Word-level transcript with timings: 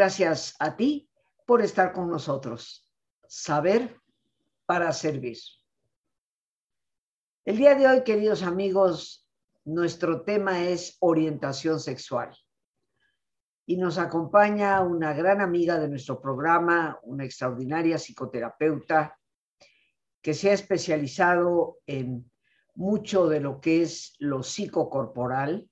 Gracias 0.00 0.56
a 0.58 0.76
ti 0.76 1.10
por 1.44 1.60
estar 1.60 1.92
con 1.92 2.08
nosotros. 2.08 2.90
Saber 3.28 4.00
para 4.64 4.94
servir. 4.94 5.36
El 7.44 7.58
día 7.58 7.74
de 7.74 7.86
hoy, 7.86 8.02
queridos 8.02 8.42
amigos, 8.42 9.28
nuestro 9.66 10.22
tema 10.22 10.64
es 10.64 10.96
orientación 11.00 11.80
sexual. 11.80 12.34
Y 13.66 13.76
nos 13.76 13.98
acompaña 13.98 14.80
una 14.80 15.12
gran 15.12 15.42
amiga 15.42 15.78
de 15.78 15.90
nuestro 15.90 16.18
programa, 16.18 16.98
una 17.02 17.26
extraordinaria 17.26 17.98
psicoterapeuta 17.98 19.18
que 20.22 20.32
se 20.32 20.48
ha 20.48 20.54
especializado 20.54 21.76
en 21.84 22.32
mucho 22.74 23.28
de 23.28 23.40
lo 23.40 23.60
que 23.60 23.82
es 23.82 24.14
lo 24.18 24.42
psicocorporal 24.42 25.70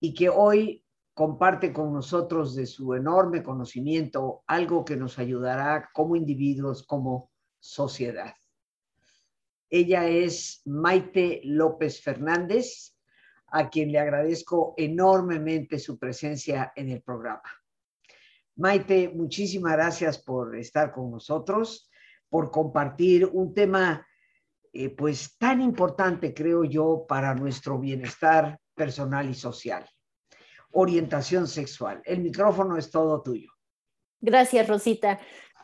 y 0.00 0.12
que 0.12 0.28
hoy 0.28 0.81
comparte 1.14 1.72
con 1.72 1.92
nosotros 1.92 2.54
de 2.54 2.66
su 2.66 2.94
enorme 2.94 3.42
conocimiento 3.42 4.42
algo 4.46 4.84
que 4.84 4.96
nos 4.96 5.18
ayudará 5.18 5.90
como 5.92 6.16
individuos, 6.16 6.86
como 6.86 7.30
sociedad. 7.58 8.34
Ella 9.68 10.06
es 10.06 10.62
Maite 10.66 11.40
López 11.44 12.02
Fernández, 12.02 12.96
a 13.46 13.68
quien 13.68 13.92
le 13.92 13.98
agradezco 13.98 14.74
enormemente 14.76 15.78
su 15.78 15.98
presencia 15.98 16.72
en 16.74 16.88
el 16.88 17.02
programa. 17.02 17.42
Maite, 18.56 19.10
muchísimas 19.14 19.72
gracias 19.72 20.18
por 20.18 20.56
estar 20.56 20.92
con 20.92 21.10
nosotros, 21.10 21.90
por 22.28 22.50
compartir 22.50 23.26
un 23.26 23.52
tema 23.54 24.06
eh, 24.72 24.88
pues 24.90 25.36
tan 25.36 25.60
importante, 25.60 26.32
creo 26.32 26.64
yo, 26.64 27.04
para 27.06 27.34
nuestro 27.34 27.78
bienestar 27.78 28.58
personal 28.74 29.28
y 29.28 29.34
social. 29.34 29.86
Orientación 30.72 31.46
sexual. 31.46 32.02
El 32.04 32.20
micrófono 32.20 32.76
es 32.76 32.90
todo 32.90 33.22
tuyo. 33.22 33.50
Gracias, 34.20 34.68
Rosita 34.68 35.18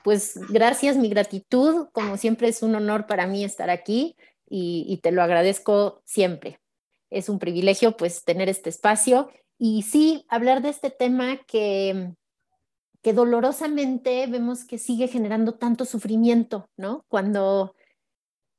pues 0.09 0.41
gracias, 0.48 0.97
mi 0.97 1.11
gratitud. 1.11 1.89
Como 1.92 2.17
siempre 2.17 2.48
es 2.48 2.62
un 2.62 2.75
honor 2.75 3.06
para 3.06 3.27
mí 3.27 3.45
estar 3.45 3.70
aquí 3.70 4.17
y, 4.48 4.98
te 5.03 5.12
lo 5.12 5.23
agradezco 5.23 6.01
siempre. 6.06 6.61
Es 7.11 7.29
un 7.29 7.39
privilegio 7.39 7.97
pues 7.97 8.25
tener 8.25 8.48
este 8.48 8.70
espacio 8.70 9.31
y 9.59 9.83
sí 9.83 10.25
hablar 10.29 10.62
de 10.62 10.70
este 10.70 10.89
tema 10.91 11.36
que, 11.47 12.14
que 13.03 13.12
dolorosamente 13.12 14.27
vemos 14.29 14.64
que 14.64 14.79
sigue 14.79 15.09
generando 15.09 15.56
tanto 15.56 15.84
sufrimiento, 15.84 16.70
¿no? 16.79 17.05
Cuando, 17.09 17.75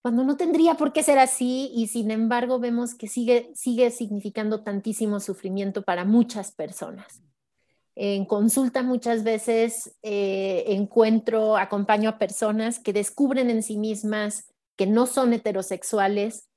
cuando 0.01 0.23
no 0.23 0.37
tendría 0.37 0.75
por 0.75 0.93
qué 0.93 1.03
ser 1.03 1.19
así 1.19 1.71
y 1.73 1.87
sin 1.87 2.11
embargo 2.11 2.59
vemos 2.59 2.95
que 2.95 3.07
sigue, 3.07 3.51
sigue 3.53 3.91
significando 3.91 4.63
tantísimo 4.63 5.19
sufrimiento 5.19 5.83
para 5.83 6.05
muchas 6.05 6.51
personas. 6.51 7.21
En 7.95 8.25
consulta 8.25 8.81
muchas 8.81 9.23
veces 9.23 9.97
eh, 10.03 10.63
encuentro, 10.67 11.57
acompaño 11.57 12.09
a 12.09 12.17
personas 12.17 12.79
que 12.79 12.93
descubren 12.93 13.49
en 13.49 13.61
sí 13.61 13.77
mismas 13.77 14.53
que 14.77 14.87
no 14.87 15.05
son 15.05 15.33
heterosexuales 15.33 16.47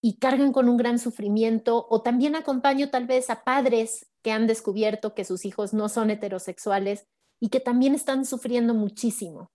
y 0.00 0.16
cargan 0.16 0.52
con 0.52 0.70
un 0.70 0.78
gran 0.78 0.98
sufrimiento, 0.98 1.86
o 1.90 2.00
también 2.00 2.34
acompaño 2.34 2.88
tal 2.88 3.06
vez 3.06 3.28
a 3.28 3.44
padres 3.44 4.06
que 4.22 4.32
han 4.32 4.46
descubierto 4.46 5.14
que 5.14 5.24
sus 5.24 5.44
hijos 5.44 5.74
no 5.74 5.90
son 5.90 6.10
heterosexuales 6.10 7.06
y 7.38 7.50
que 7.50 7.60
también 7.60 7.94
están 7.94 8.24
sufriendo 8.24 8.72
muchísimo. 8.72 9.52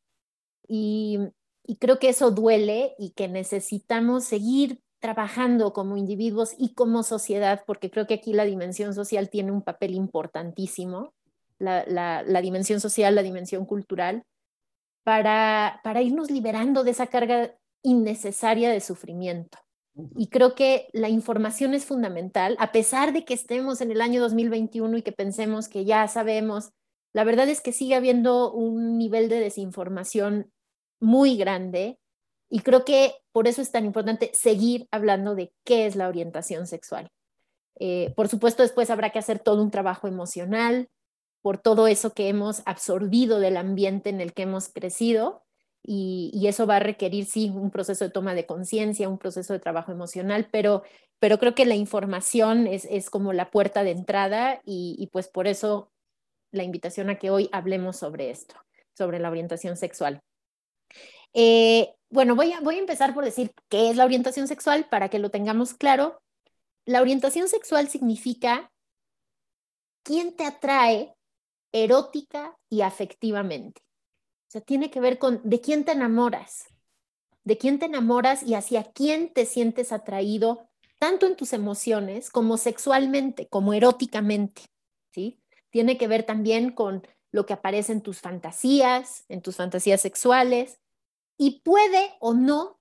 Y, 0.68 1.20
y 1.68 1.76
creo 1.76 2.00
que 2.00 2.10
eso 2.10 2.32
duele 2.32 2.96
y 2.98 3.12
que 3.12 3.28
necesitamos 3.28 4.24
seguir 4.24 4.82
trabajando 5.00 5.74
como 5.74 5.98
individuos 5.98 6.54
y 6.58 6.74
como 6.74 7.04
sociedad, 7.04 7.64
porque 7.68 7.92
creo 7.92 8.08
que 8.08 8.16
aquí 8.16 8.34
la 8.34 8.46
dimensión 8.46 8.96
social 8.96 9.30
tiene 9.30 9.52
un 9.52 9.62
papel 9.62 9.94
importantísimo, 9.94 11.14
la, 11.60 12.42
dimensión 12.42 12.80
social, 12.80 13.16
la 13.16 13.22
dimensión 13.22 13.66
cultural, 13.66 14.24
para, 15.04 15.82
para 15.84 16.02
irnos 16.02 16.32
liberando 16.32 16.84
de 16.84 16.92
esa 16.92 17.08
carga 17.08 17.54
innecesaria 17.84 18.72
de 18.72 18.80
sufrimiento. 18.80 19.60
Y 20.16 20.28
creo 20.28 20.56
que 20.56 20.88
la 20.94 21.10
información 21.10 21.74
es 21.74 21.86
fundamental, 21.86 22.56
a 22.60 22.72
pesar 22.72 23.12
de 23.12 23.26
que 23.26 23.34
estemos 23.34 23.82
en 23.82 23.92
el 23.92 24.00
año 24.00 24.22
2021 24.22 24.98
y 24.98 25.02
que 25.02 25.12
pensemos 25.12 25.68
que 25.68 25.86
ya 25.86 26.08
sabemos, 26.08 26.72
la 27.14 27.24
verdad 27.24 27.50
es 27.50 27.62
que 27.62 27.72
sigue 27.74 27.96
habiendo 27.96 28.54
un 28.54 28.98
nivel 28.98 29.28
de 29.28 29.40
desinformación 29.40 30.52
muy 31.00 31.38
grande 31.38 32.00
y 32.50 32.62
creo 32.62 32.86
que 32.86 33.14
por 33.32 33.48
eso 33.48 33.62
es 33.62 33.72
tan 33.72 33.86
importante 33.86 34.32
seguir 34.34 34.88
hablando 34.92 35.36
de 35.36 35.52
qué 35.64 35.86
es 35.86 35.96
la 35.96 36.08
orientación 36.08 36.68
sexual. 36.68 37.10
Eh, 37.80 38.14
por 38.16 38.28
supuesto, 38.28 38.64
después 38.64 38.90
habrá 38.90 39.12
que 39.12 39.20
hacer 39.20 39.40
todo 39.40 39.62
un 39.62 39.72
trabajo 39.72 40.08
emocional 40.08 40.90
por 41.42 41.58
todo 41.58 41.88
eso 41.88 42.14
que 42.14 42.30
hemos 42.30 42.62
absorbido 42.66 43.40
del 43.40 43.58
ambiente 43.58 44.10
en 44.10 44.22
el 44.22 44.34
que 44.34 44.44
hemos 44.44 44.70
crecido 44.70 45.44
y, 45.84 46.46
eso 46.48 46.68
va 46.68 46.78
a 46.78 46.80
requerir, 46.80 47.26
sí, 47.26 47.50
un 47.50 47.72
proceso 47.72 48.04
de 48.06 48.12
toma 48.12 48.34
de 48.34 48.46
conciencia, 48.46 49.08
un 49.08 49.18
proceso 49.18 49.54
de 49.54 49.60
trabajo 49.60 49.92
emocional, 49.92 50.50
pero, 50.52 50.84
pero 51.20 51.40
creo 51.40 51.56
que 51.56 51.66
la 51.66 51.76
información 51.76 52.68
es, 52.68 52.86
es 52.90 53.10
como 53.10 53.32
la 53.32 53.52
puerta 53.52 53.84
de 53.84 53.92
entrada 53.92 54.62
y, 54.66 54.96
y 55.00 55.08
pues 55.08 55.30
por 55.30 55.48
eso 55.48 55.92
la 56.52 56.64
invitación 56.64 57.10
a 57.10 57.18
que 57.18 57.30
hoy 57.30 57.50
hablemos 57.54 57.96
sobre 57.96 58.30
esto, 58.30 58.56
sobre 58.94 59.20
la 59.20 59.30
orientación 59.30 59.78
sexual. 59.78 60.22
Eh, 61.34 61.94
bueno, 62.10 62.36
voy 62.36 62.54
a, 62.54 62.62
voy 62.62 62.76
a 62.76 62.80
empezar 62.80 63.14
por 63.14 63.26
decir 63.26 63.54
qué 63.70 63.90
es 63.90 63.96
la 63.96 64.06
orientación 64.06 64.48
sexual 64.48 64.88
para 64.90 65.10
que 65.10 65.20
lo 65.20 65.30
tengamos 65.30 65.74
claro. 65.74 66.22
La 66.86 67.02
orientación 67.02 67.48
sexual 67.50 67.90
significa 67.90 68.72
quién 70.04 70.36
te 70.36 70.46
atrae 70.46 71.16
erótica 71.74 72.58
y 72.70 72.82
afectivamente. 72.82 73.82
O 74.48 74.52
sea, 74.52 74.62
tiene 74.62 74.90
que 74.90 75.02
ver 75.02 75.20
con 75.20 75.42
de 75.44 75.60
quién 75.60 75.84
te 75.84 75.92
enamoras, 75.92 76.68
de 77.44 77.58
quién 77.58 77.80
te 77.80 77.86
enamoras 77.86 78.44
y 78.44 78.56
hacia 78.56 78.84
quién 78.84 79.34
te 79.34 79.46
sientes 79.46 79.92
atraído, 79.92 80.70
tanto 81.00 81.28
en 81.28 81.36
tus 81.36 81.52
emociones 81.52 82.30
como 82.30 82.58
sexualmente, 82.58 83.48
como 83.50 83.74
eróticamente, 83.74 84.64
¿sí? 85.12 85.42
Tiene 85.70 85.98
que 85.98 86.08
ver 86.08 86.24
también 86.24 86.72
con 86.72 87.06
lo 87.32 87.46
que 87.46 87.54
aparece 87.54 87.92
en 87.92 88.02
tus 88.02 88.22
fantasías, 88.22 89.26
en 89.28 89.42
tus 89.42 89.58
fantasías 89.58 90.02
sexuales, 90.02 90.80
y 91.38 91.62
puede 91.62 92.14
o 92.20 92.34
no 92.34 92.80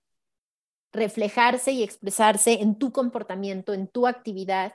reflejarse 0.93 1.73
y 1.73 1.83
expresarse 1.83 2.63
en 2.63 2.79
tu 2.79 2.91
comportamiento, 2.93 3.75
en 3.75 3.87
tu 3.87 4.07
actividad 4.07 4.75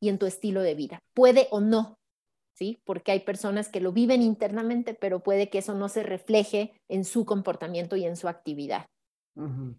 y 0.00 0.08
en 0.08 0.18
tu 0.18 0.26
estilo 0.26 0.62
de 0.62 0.74
vida. 0.74 1.00
Puede 1.14 1.48
o 1.50 1.60
no, 1.60 1.98
¿sí? 2.54 2.80
Porque 2.84 3.12
hay 3.12 3.20
personas 3.20 3.68
que 3.68 3.80
lo 3.80 3.92
viven 3.92 4.22
internamente, 4.22 4.94
pero 4.94 5.22
puede 5.22 5.50
que 5.50 5.58
eso 5.58 5.74
no 5.74 5.88
se 5.88 6.02
refleje 6.02 6.72
en 6.88 7.04
su 7.04 7.26
comportamiento 7.26 7.96
y 7.96 8.06
en 8.06 8.16
su 8.16 8.28
actividad. 8.28 8.86
Una... 9.34 9.78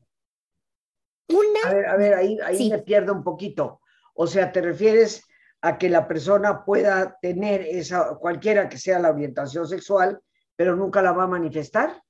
A 1.66 1.74
ver, 1.74 1.86
a 1.88 1.98
ver, 1.98 2.14
ahí, 2.14 2.38
ahí 2.44 2.70
me 2.70 2.80
pierdo 2.80 3.14
un 3.14 3.24
poquito. 3.24 3.82
O 4.14 4.28
sea, 4.28 4.52
¿te 4.52 4.62
refieres 4.62 5.26
a 5.62 5.78
que 5.78 5.90
la 5.90 6.08
persona 6.08 6.64
pueda 6.64 7.18
tener 7.22 7.62
esa, 7.62 8.16
cualquiera 8.20 8.70
que 8.70 8.78
sea 8.78 9.00
la 9.00 9.10
orientación 9.10 9.68
sexual, 9.68 10.20
pero 10.56 10.76
nunca 10.76 11.02
la 11.02 11.12
va 11.12 11.24
a 11.24 11.28
manifestar? 11.28 12.02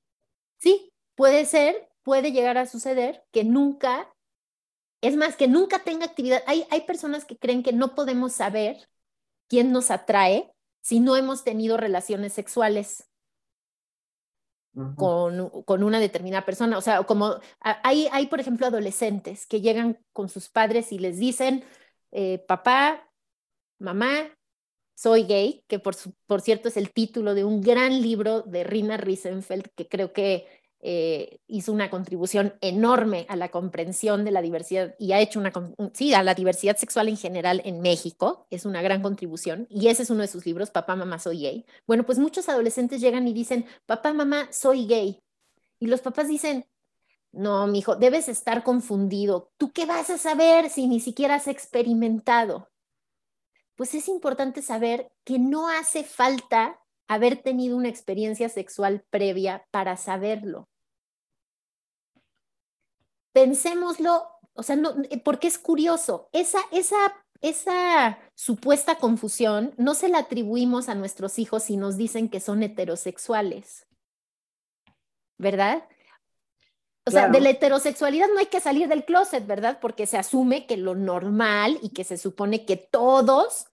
Sí, 0.58 0.91
Puede 1.22 1.46
ser, 1.46 1.88
puede 2.02 2.32
llegar 2.32 2.58
a 2.58 2.66
suceder 2.66 3.22
que 3.30 3.44
nunca, 3.44 4.12
es 5.00 5.14
más, 5.14 5.36
que 5.36 5.46
nunca 5.46 5.78
tenga 5.84 6.04
actividad. 6.04 6.42
Hay, 6.48 6.66
hay 6.68 6.80
personas 6.80 7.24
que 7.24 7.36
creen 7.36 7.62
que 7.62 7.72
no 7.72 7.94
podemos 7.94 8.32
saber 8.32 8.88
quién 9.46 9.70
nos 9.70 9.92
atrae 9.92 10.52
si 10.80 10.98
no 10.98 11.16
hemos 11.16 11.44
tenido 11.44 11.76
relaciones 11.76 12.32
sexuales 12.32 13.08
con, 14.96 15.62
con, 15.62 15.84
una 15.84 16.00
determinada 16.00 16.44
persona. 16.44 16.76
O 16.76 16.80
sea, 16.80 17.04
como 17.04 17.36
hay, 17.60 18.08
hay, 18.10 18.26
por 18.26 18.40
ejemplo, 18.40 18.66
adolescentes 18.66 19.46
que 19.46 19.60
llegan 19.60 20.04
con 20.12 20.28
sus 20.28 20.48
padres 20.48 20.90
y 20.90 20.98
les 20.98 21.20
dicen, 21.20 21.62
eh, 22.10 22.44
papá, 22.48 23.08
mamá, 23.78 24.28
soy 24.96 25.22
gay, 25.22 25.64
que 25.68 25.78
por, 25.78 25.94
por 26.26 26.40
cierto 26.40 26.68
es 26.68 26.76
el 26.76 26.92
título 26.92 27.34
de 27.34 27.44
un 27.44 27.60
gran 27.60 28.02
libro 28.02 28.42
de 28.42 28.64
Rina 28.64 28.96
Riesenfeld, 28.96 29.68
que 29.76 29.86
creo 29.86 30.12
que 30.12 30.61
eh, 30.84 31.38
hizo 31.46 31.72
una 31.72 31.90
contribución 31.90 32.54
enorme 32.60 33.24
a 33.28 33.36
la 33.36 33.52
comprensión 33.52 34.24
de 34.24 34.32
la 34.32 34.42
diversidad 34.42 34.96
y 34.98 35.12
ha 35.12 35.20
hecho 35.20 35.38
una, 35.38 35.52
sí, 35.92 36.12
a 36.12 36.24
la 36.24 36.34
diversidad 36.34 36.76
sexual 36.76 37.08
en 37.08 37.16
general 37.16 37.62
en 37.64 37.80
México, 37.80 38.48
es 38.50 38.64
una 38.64 38.82
gran 38.82 39.00
contribución 39.00 39.68
y 39.70 39.86
ese 39.86 40.02
es 40.02 40.10
uno 40.10 40.22
de 40.22 40.26
sus 40.26 40.44
libros, 40.44 40.72
Papá, 40.72 40.96
Mamá, 40.96 41.20
Soy 41.20 41.42
Gay. 41.42 41.66
Bueno, 41.86 42.04
pues 42.04 42.18
muchos 42.18 42.48
adolescentes 42.48 43.00
llegan 43.00 43.28
y 43.28 43.32
dicen, 43.32 43.64
Papá, 43.86 44.12
Mamá, 44.12 44.48
soy 44.50 44.86
gay. 44.86 45.22
Y 45.78 45.86
los 45.86 46.00
papás 46.00 46.26
dicen, 46.26 46.66
no, 47.30 47.66
mi 47.68 47.78
hijo, 47.78 47.94
debes 47.94 48.28
estar 48.28 48.64
confundido. 48.64 49.52
¿Tú 49.58 49.72
qué 49.72 49.86
vas 49.86 50.10
a 50.10 50.18
saber 50.18 50.68
si 50.68 50.88
ni 50.88 50.98
siquiera 50.98 51.36
has 51.36 51.46
experimentado? 51.46 52.70
Pues 53.76 53.94
es 53.94 54.08
importante 54.08 54.62
saber 54.62 55.12
que 55.22 55.38
no 55.38 55.68
hace 55.68 56.02
falta 56.02 56.80
haber 57.06 57.36
tenido 57.36 57.76
una 57.76 57.88
experiencia 57.88 58.48
sexual 58.48 59.04
previa 59.10 59.64
para 59.70 59.96
saberlo 59.96 60.68
pensémoslo, 63.32 64.28
o 64.54 64.62
sea, 64.62 64.76
no, 64.76 64.94
eh, 65.10 65.20
porque 65.22 65.48
es 65.48 65.58
curioso, 65.58 66.28
esa, 66.32 66.60
esa 66.70 67.14
esa 67.42 68.18
supuesta 68.36 68.94
confusión 68.94 69.74
no 69.76 69.94
se 69.94 70.08
la 70.08 70.18
atribuimos 70.18 70.88
a 70.88 70.94
nuestros 70.94 71.40
hijos 71.40 71.64
si 71.64 71.76
nos 71.76 71.96
dicen 71.96 72.28
que 72.28 72.38
son 72.38 72.62
heterosexuales, 72.62 73.86
¿verdad? 75.38 75.84
O 77.04 77.10
sea, 77.10 77.28
de 77.28 77.40
la 77.40 77.50
heterosexualidad 77.50 78.28
no 78.32 78.38
hay 78.38 78.46
que 78.46 78.60
salir 78.60 78.86
del 78.86 79.04
closet, 79.04 79.44
¿verdad? 79.44 79.78
Porque 79.80 80.06
se 80.06 80.18
asume 80.18 80.66
que 80.66 80.76
lo 80.76 80.94
normal 80.94 81.80
y 81.82 81.88
que 81.88 82.04
se 82.04 82.16
supone 82.16 82.64
que 82.64 82.76
todos 82.76 83.66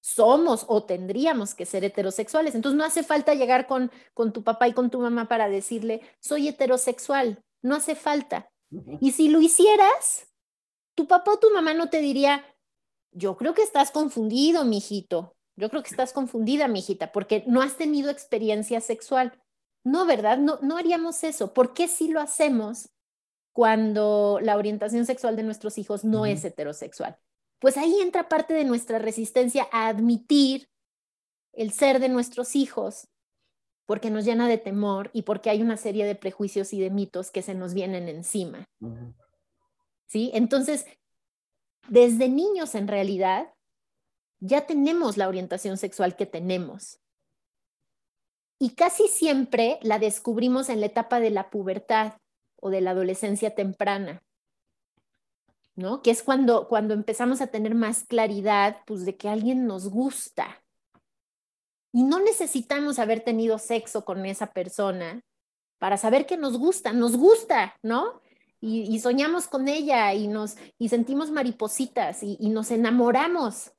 somos 0.00 0.64
o 0.66 0.82
tendríamos 0.82 1.54
que 1.54 1.64
ser 1.64 1.84
heterosexuales. 1.84 2.56
Entonces 2.56 2.76
no 2.76 2.84
hace 2.84 3.04
falta 3.04 3.34
llegar 3.34 3.68
con, 3.68 3.92
con 4.14 4.32
tu 4.32 4.42
papá 4.42 4.66
y 4.66 4.72
con 4.72 4.90
tu 4.90 4.98
mamá 4.98 5.28
para 5.28 5.48
decirle, 5.48 6.00
soy 6.18 6.48
heterosexual. 6.48 7.40
No 7.62 7.76
hace 7.76 7.94
falta. 7.94 8.49
Y 9.00 9.12
si 9.12 9.28
lo 9.28 9.40
hicieras, 9.40 10.28
tu 10.94 11.06
papá 11.06 11.32
o 11.32 11.38
tu 11.38 11.50
mamá 11.50 11.74
no 11.74 11.90
te 11.90 12.00
diría, 12.00 12.44
yo 13.12 13.36
creo 13.36 13.54
que 13.54 13.62
estás 13.62 13.90
confundido, 13.90 14.64
mijito. 14.64 15.36
Yo 15.56 15.68
creo 15.68 15.82
que 15.82 15.90
estás 15.90 16.12
confundida, 16.12 16.68
mijita, 16.68 17.12
porque 17.12 17.44
no 17.46 17.60
has 17.60 17.76
tenido 17.76 18.10
experiencia 18.10 18.80
sexual. 18.80 19.38
No, 19.84 20.06
¿verdad? 20.06 20.38
No, 20.38 20.58
no 20.62 20.78
haríamos 20.78 21.24
eso. 21.24 21.52
¿Por 21.52 21.74
qué 21.74 21.88
si 21.88 22.08
lo 22.08 22.20
hacemos 22.20 22.90
cuando 23.52 24.38
la 24.42 24.56
orientación 24.56 25.04
sexual 25.04 25.36
de 25.36 25.42
nuestros 25.42 25.76
hijos 25.78 26.04
no 26.04 26.24
es 26.24 26.44
heterosexual? 26.44 27.18
Pues 27.58 27.76
ahí 27.76 28.00
entra 28.00 28.28
parte 28.28 28.54
de 28.54 28.64
nuestra 28.64 28.98
resistencia 28.98 29.68
a 29.70 29.88
admitir 29.88 30.70
el 31.52 31.72
ser 31.72 32.00
de 32.00 32.08
nuestros 32.08 32.56
hijos, 32.56 33.08
porque 33.90 34.08
nos 34.08 34.24
llena 34.24 34.46
de 34.46 34.56
temor 34.56 35.10
y 35.12 35.22
porque 35.22 35.50
hay 35.50 35.62
una 35.62 35.76
serie 35.76 36.06
de 36.06 36.14
prejuicios 36.14 36.72
y 36.72 36.78
de 36.78 36.90
mitos 36.90 37.32
que 37.32 37.42
se 37.42 37.56
nos 37.56 37.74
vienen 37.74 38.08
encima. 38.08 38.68
¿Sí? 40.06 40.30
Entonces, 40.32 40.86
desde 41.88 42.28
niños 42.28 42.76
en 42.76 42.86
realidad, 42.86 43.52
ya 44.38 44.64
tenemos 44.64 45.16
la 45.16 45.26
orientación 45.26 45.76
sexual 45.76 46.14
que 46.14 46.24
tenemos. 46.24 47.00
Y 48.60 48.76
casi 48.76 49.08
siempre 49.08 49.80
la 49.82 49.98
descubrimos 49.98 50.68
en 50.68 50.78
la 50.78 50.86
etapa 50.86 51.18
de 51.18 51.30
la 51.30 51.50
pubertad 51.50 52.12
o 52.60 52.70
de 52.70 52.82
la 52.82 52.92
adolescencia 52.92 53.56
temprana, 53.56 54.22
¿no? 55.74 56.00
Que 56.00 56.12
es 56.12 56.22
cuando, 56.22 56.68
cuando 56.68 56.94
empezamos 56.94 57.40
a 57.40 57.48
tener 57.48 57.74
más 57.74 58.04
claridad, 58.04 58.84
pues, 58.86 59.04
de 59.04 59.16
que 59.16 59.28
alguien 59.28 59.66
nos 59.66 59.90
gusta. 59.90 60.62
Y 61.92 62.04
no 62.04 62.20
necesitamos 62.20 62.98
haber 62.98 63.20
tenido 63.20 63.58
sexo 63.58 64.04
con 64.04 64.24
esa 64.26 64.52
persona 64.52 65.22
para 65.78 65.96
saber 65.96 66.26
que 66.26 66.36
nos 66.36 66.58
gusta, 66.58 66.92
nos 66.92 67.16
gusta, 67.16 67.76
¿no? 67.82 68.20
Y, 68.62 68.98
soñamos 69.00 69.48
con 69.48 69.68
ella 69.68 70.12
y 70.12 70.28
nos 70.28 70.56
y 70.78 70.90
sentimos 70.90 71.30
maripositas 71.30 72.22
y, 72.22 72.36
y 72.38 72.50
nos 72.50 72.70
enamoramos 72.70 73.72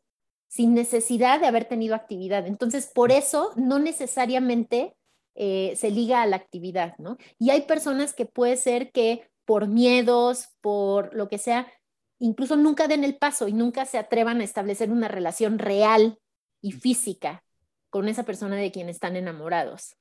sin 0.47 0.73
necesidad 0.73 1.39
de 1.39 1.45
haber 1.45 1.65
tenido 1.65 1.93
actividad. 1.93 2.47
Entonces, 2.47 2.87
por 2.87 3.11
eso 3.11 3.51
no 3.55 3.77
necesariamente 3.77 4.95
eh, 5.35 5.73
se 5.77 5.91
liga 5.91 6.21
a 6.21 6.25
la 6.25 6.35
actividad, 6.35 6.97
¿no? 6.97 7.17
Y 7.39 7.51
hay 7.51 7.61
personas 7.61 8.13
que 8.13 8.25
puede 8.25 8.57
ser 8.57 8.91
que 8.91 9.29
por 9.45 9.67
miedos, 9.67 10.49
por 10.59 11.13
lo 11.13 11.29
que 11.29 11.37
sea, 11.37 11.71
incluso 12.19 12.57
nunca 12.57 12.87
den 12.87 13.03
el 13.03 13.17
paso 13.17 13.47
y 13.47 13.53
nunca 13.53 13.85
se 13.85 13.97
atrevan 13.97 14.41
a 14.41 14.43
establecer 14.43 14.91
una 14.91 15.07
relación 15.07 15.57
real 15.57 16.19
y 16.61 16.73
física 16.73 17.43
con 17.91 18.07
esa 18.07 18.23
persona 18.23 18.55
de 18.55 18.71
quien 18.71 18.89
están 18.89 19.15
enamorados, 19.15 19.97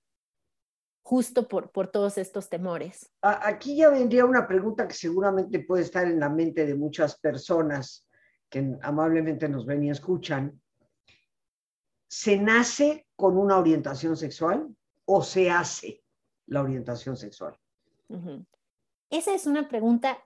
justo 1.03 1.49
por, 1.49 1.71
por 1.73 1.89
todos 1.89 2.17
estos 2.17 2.49
temores. 2.49 3.11
Aquí 3.21 3.77
ya 3.77 3.91
vendría 3.91 4.25
una 4.25 4.47
pregunta 4.47 4.89
que 4.89 4.95
seguramente 4.95 5.59
puede 5.61 5.83
estar 5.83 6.07
en 6.07 6.21
la 6.21 6.31
mente 6.31 6.65
de 6.65 6.75
muchas 6.75 7.19
personas 7.19 8.07
que 8.49 8.79
amablemente 8.83 9.49
nos 9.49 9.67
ven 9.67 9.85
y 9.85 9.91
escuchan, 9.91 10.61
¿se 12.09 12.39
nace 12.39 13.07
con 13.17 13.37
una 13.37 13.59
orientación 13.59 14.17
sexual 14.17 14.69
o 15.05 15.23
se 15.23 15.51
hace 15.51 16.03
la 16.47 16.63
orientación 16.63 17.17
sexual? 17.17 17.57
Esa 19.11 19.35
es 19.35 19.47
una 19.47 19.69
pregunta 19.69 20.19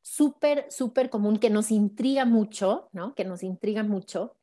súper, 0.00 0.66
súper 0.70 1.08
común 1.08 1.38
que 1.38 1.50
nos 1.50 1.70
intriga 1.70 2.24
mucho, 2.24 2.88
¿no? 2.92 3.14
Que 3.14 3.24
nos 3.24 3.42
intriga 3.42 3.84
mucho, 3.84 4.36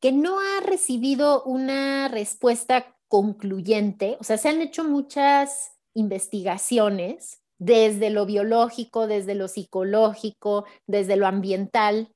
que 0.00 0.12
no 0.12 0.38
ha 0.40 0.60
recibido 0.60 1.42
una 1.44 2.08
respuesta 2.08 2.96
concluyente. 3.08 4.16
O 4.20 4.24
sea, 4.24 4.38
se 4.38 4.48
han 4.48 4.60
hecho 4.60 4.84
muchas 4.84 5.72
investigaciones 5.94 7.40
desde 7.58 8.10
lo 8.10 8.26
biológico, 8.26 9.06
desde 9.06 9.34
lo 9.34 9.48
psicológico, 9.48 10.66
desde 10.86 11.16
lo 11.16 11.26
ambiental, 11.26 12.12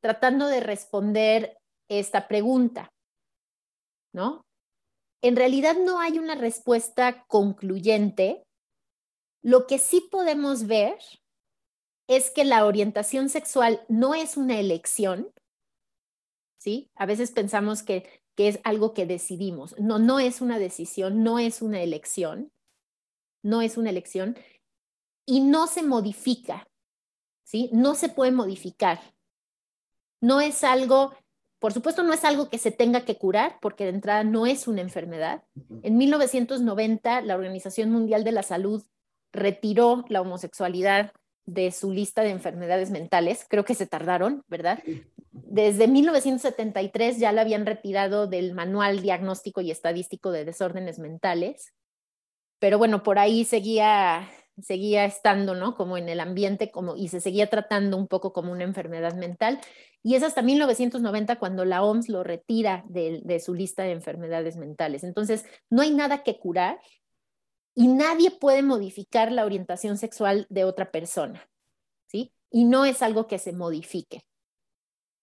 tratando 0.00 0.46
de 0.46 0.60
responder 0.60 1.58
esta 1.88 2.28
pregunta, 2.28 2.88
¿no? 4.12 4.42
En 5.22 5.36
realidad 5.36 5.76
no 5.76 5.98
hay 5.98 6.18
una 6.18 6.34
respuesta 6.34 7.24
concluyente. 7.26 8.44
Lo 9.42 9.66
que 9.66 9.78
sí 9.78 10.06
podemos 10.10 10.66
ver 10.66 10.98
es 12.08 12.30
que 12.30 12.44
la 12.44 12.64
orientación 12.66 13.28
sexual 13.28 13.84
no 13.88 14.14
es 14.14 14.36
una 14.36 14.60
elección, 14.60 15.32
¿sí? 16.66 16.90
A 16.96 17.06
veces 17.06 17.30
pensamos 17.30 17.84
que, 17.84 18.08
que 18.34 18.48
es 18.48 18.58
algo 18.64 18.92
que 18.92 19.06
decidimos. 19.06 19.78
No, 19.78 20.00
no 20.00 20.18
es 20.18 20.40
una 20.40 20.58
decisión, 20.58 21.22
no 21.22 21.38
es 21.38 21.62
una 21.62 21.80
elección, 21.80 22.50
no 23.44 23.62
es 23.62 23.78
una 23.78 23.90
elección 23.90 24.36
y 25.24 25.42
no 25.42 25.68
se 25.68 25.84
modifica, 25.84 26.66
¿sí? 27.44 27.70
No 27.72 27.94
se 27.94 28.08
puede 28.08 28.32
modificar. 28.32 28.98
No 30.20 30.40
es 30.40 30.64
algo, 30.64 31.14
por 31.60 31.72
supuesto, 31.72 32.02
no 32.02 32.12
es 32.12 32.24
algo 32.24 32.50
que 32.50 32.58
se 32.58 32.72
tenga 32.72 33.04
que 33.04 33.16
curar, 33.16 33.60
porque 33.62 33.84
de 33.84 33.90
entrada 33.90 34.24
no 34.24 34.44
es 34.44 34.66
una 34.66 34.80
enfermedad. 34.80 35.44
En 35.84 35.96
1990, 35.96 37.20
la 37.20 37.36
Organización 37.36 37.92
Mundial 37.92 38.24
de 38.24 38.32
la 38.32 38.42
Salud 38.42 38.82
retiró 39.32 40.04
la 40.08 40.20
homosexualidad 40.20 41.12
de 41.44 41.70
su 41.70 41.92
lista 41.92 42.22
de 42.22 42.30
enfermedades 42.30 42.90
mentales. 42.90 43.46
Creo 43.48 43.64
que 43.64 43.76
se 43.76 43.86
tardaron, 43.86 44.42
¿verdad? 44.48 44.82
Desde 45.56 45.88
1973 45.88 47.18
ya 47.18 47.32
la 47.32 47.40
habían 47.40 47.64
retirado 47.64 48.26
del 48.26 48.52
Manual 48.52 49.00
Diagnóstico 49.00 49.62
y 49.62 49.70
Estadístico 49.70 50.30
de 50.30 50.44
Desórdenes 50.44 50.98
Mentales. 50.98 51.72
Pero 52.58 52.76
bueno, 52.76 53.02
por 53.02 53.18
ahí 53.18 53.46
seguía 53.46 54.28
seguía 54.62 55.06
estando, 55.06 55.54
¿no? 55.54 55.74
Como 55.74 55.96
en 55.96 56.10
el 56.10 56.20
ambiente 56.20 56.70
como, 56.70 56.94
y 56.94 57.08
se 57.08 57.22
seguía 57.22 57.48
tratando 57.48 57.96
un 57.96 58.06
poco 58.06 58.34
como 58.34 58.52
una 58.52 58.64
enfermedad 58.64 59.14
mental. 59.14 59.58
Y 60.02 60.14
es 60.14 60.22
hasta 60.22 60.42
1990 60.42 61.38
cuando 61.38 61.64
la 61.64 61.82
OMS 61.82 62.10
lo 62.10 62.22
retira 62.22 62.84
de, 62.86 63.22
de 63.24 63.40
su 63.40 63.54
lista 63.54 63.82
de 63.82 63.92
enfermedades 63.92 64.58
mentales. 64.58 65.04
Entonces, 65.04 65.46
no 65.70 65.80
hay 65.80 65.90
nada 65.90 66.22
que 66.22 66.38
curar 66.38 66.78
y 67.74 67.88
nadie 67.88 68.30
puede 68.30 68.62
modificar 68.62 69.32
la 69.32 69.46
orientación 69.46 69.96
sexual 69.96 70.46
de 70.50 70.64
otra 70.64 70.90
persona, 70.90 71.48
¿sí? 72.08 72.34
Y 72.50 72.66
no 72.66 72.84
es 72.84 73.00
algo 73.00 73.26
que 73.26 73.38
se 73.38 73.54
modifique. 73.54 74.26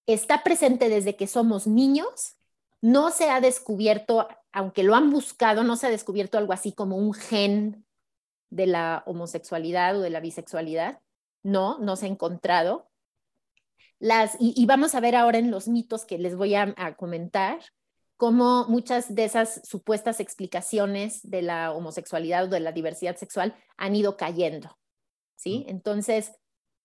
Está 0.06 0.44
presente 0.44 0.90
desde 0.90 1.16
que 1.16 1.28
somos 1.28 1.68
niños, 1.68 2.38
no 2.82 3.12
se 3.12 3.30
ha 3.30 3.40
descubierto, 3.40 4.28
aunque 4.52 4.84
lo 4.84 4.96
han 4.96 5.10
buscado, 5.12 5.64
no 5.64 5.78
se 5.78 5.88
ha 5.88 5.90
descubierto 5.90 6.38
algo 6.38 6.52
así 6.52 6.74
como 6.74 6.98
un 6.98 7.14
gen 7.14 7.86
de 8.50 8.68
la 8.68 9.04
homosexualidad 9.06 9.98
o 9.98 10.02
de 10.02 10.10
la 10.10 10.20
bisexualidad. 10.20 11.00
No, 11.44 11.80
no 11.80 11.96
se 11.96 12.06
ha 12.06 12.10
encontrado. 12.10 12.90
Las, 14.00 14.36
y, 14.40 14.66
vamos 14.66 14.96
a 14.96 15.00
ver 15.00 15.16
ahora 15.16 15.38
en 15.38 15.50
los 15.50 15.70
mitos 15.70 16.04
que 16.04 16.18
les 16.18 16.36
voy 16.36 16.56
a, 16.56 16.96
comentar, 16.98 17.62
cómo 18.18 18.66
muchas 18.68 19.16
de 19.16 19.24
esas 19.24 19.62
supuestas 19.64 20.20
explicaciones 20.20 21.22
de 21.24 21.42
la 21.42 21.72
homosexualidad 21.72 22.46
o 22.46 22.48
de 22.50 22.60
la 22.60 22.74
diversidad 22.74 23.16
sexual 23.16 23.56
han 23.78 23.96
ido 23.96 24.18
cayendo. 24.18 24.78
¿sí? 25.36 25.66
Entonces, 25.70 26.34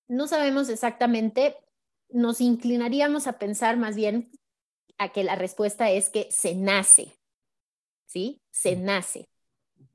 no 0.07 0.29
sabemos 0.29 0.69
exactamente, 0.69 1.57
nos 2.11 2.41
inclinaríamos 2.41 3.27
a 3.27 3.39
pensar 3.39 3.77
más 3.77 3.97
bien 3.97 4.31
a 4.99 5.11
que 5.11 5.25
la 5.25 5.37
respuesta 5.37 5.91
es 5.91 6.11
que 6.11 6.29
se 6.31 6.55
nace, 6.55 7.17
¿sí? 8.07 8.41
Se 8.51 8.77
nace. 8.77 9.29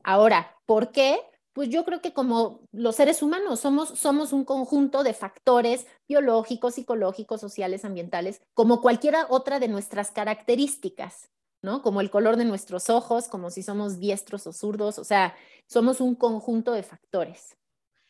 Ahora, 0.04 0.56
¿por 0.66 0.92
qué? 0.92 1.20
pues 1.54 1.70
yo 1.70 1.86
creo 1.86 2.02
que 2.02 2.14
como 2.14 2.62
los 2.72 2.96
seres 2.96 3.22
humanos 3.22 3.60
somos, 3.60 3.90
somos 3.90 4.34
un 4.34 4.44
conjunto 4.44 5.04
de 5.04 5.14
factores 5.14 5.86
biológicos, 6.08 6.76
psicológicos, 6.76 7.40
sociales, 7.40 7.86
ambientales, 7.86 8.42
como 8.56 8.82
cualquiera 8.82 9.28
otra 9.30 9.60
de 9.60 9.68
nuestras 9.68 10.12
características, 10.12 11.30
¿no? 11.62 11.84
Como 11.84 12.02
el 12.02 12.10
color 12.10 12.38
de 12.38 12.46
nuestros 12.46 12.90
ojos, 12.90 13.28
como 13.28 13.52
si 13.52 13.62
somos 13.62 14.00
diestros 14.00 14.48
o 14.48 14.52
zurdos, 14.52 14.98
o 14.98 15.04
sea, 15.04 15.36
somos 15.68 16.02
un 16.02 16.16
conjunto 16.16 16.74
de 16.74 16.84
factores, 16.84 17.56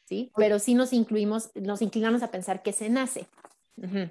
¿sí? 0.06 0.32
Pero 0.38 0.58
sí 0.58 0.74
nos 0.74 0.94
incluimos, 0.94 1.52
nos 1.54 1.82
inclinamos 1.82 2.24
a 2.24 2.32
pensar 2.32 2.64
que 2.64 2.72
se 2.72 2.90
nace. 2.90 3.28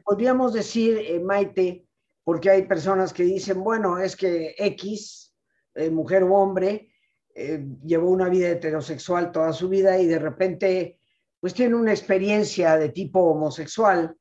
Podríamos 0.04 0.52
decir, 0.52 0.98
eh, 0.98 1.20
Maite, 1.20 1.86
porque 2.24 2.50
hay 2.50 2.62
personas 2.66 3.12
que 3.12 3.22
dicen, 3.24 3.62
bueno, 3.62 3.98
es 3.98 4.16
que 4.16 4.54
X, 4.58 5.34
eh, 5.74 5.90
mujer 5.90 6.24
o 6.24 6.34
hombre, 6.34 6.90
eh, 7.34 7.64
llevó 7.84 8.10
una 8.10 8.28
vida 8.28 8.50
heterosexual 8.50 9.32
toda 9.32 9.52
su 9.52 9.68
vida 9.68 9.98
y 9.98 10.06
de 10.06 10.18
repente 10.18 10.98
pues 11.40 11.54
tiene 11.54 11.74
una 11.74 11.90
experiencia 11.90 12.76
de 12.76 12.90
tipo 12.90 13.20
homosexual. 13.20 14.16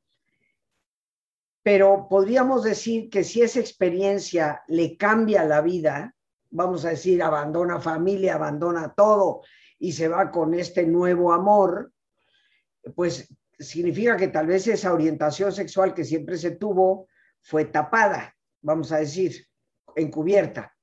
pero 1.63 2.07
podríamos 2.09 2.63
decir 2.63 3.09
que 3.09 3.23
si 3.23 3.43
esa 3.43 3.59
experiencia 3.59 4.63
le 4.67 4.97
cambia 4.97 5.43
la 5.43 5.61
vida, 5.61 6.15
vamos 6.49 6.85
a 6.85 6.89
decir, 6.89 7.21
abandona 7.21 7.79
familia, 7.79 8.35
abandona 8.35 8.93
todo 8.95 9.41
y 9.77 9.91
se 9.91 10.07
va 10.07 10.31
con 10.31 10.55
este 10.55 10.87
nuevo 10.87 11.31
amor, 11.31 11.91
pues 12.95 13.27
significa 13.61 14.17
que 14.17 14.27
tal 14.27 14.47
vez 14.47 14.67
esa 14.67 14.93
orientación 14.93 15.51
sexual 15.51 15.93
que 15.93 16.03
siempre 16.03 16.37
se 16.37 16.51
tuvo 16.51 17.07
fue 17.41 17.65
tapada, 17.65 18.35
vamos 18.61 18.91
a 18.91 18.97
decir, 18.97 19.47
encubierta. 19.95 20.75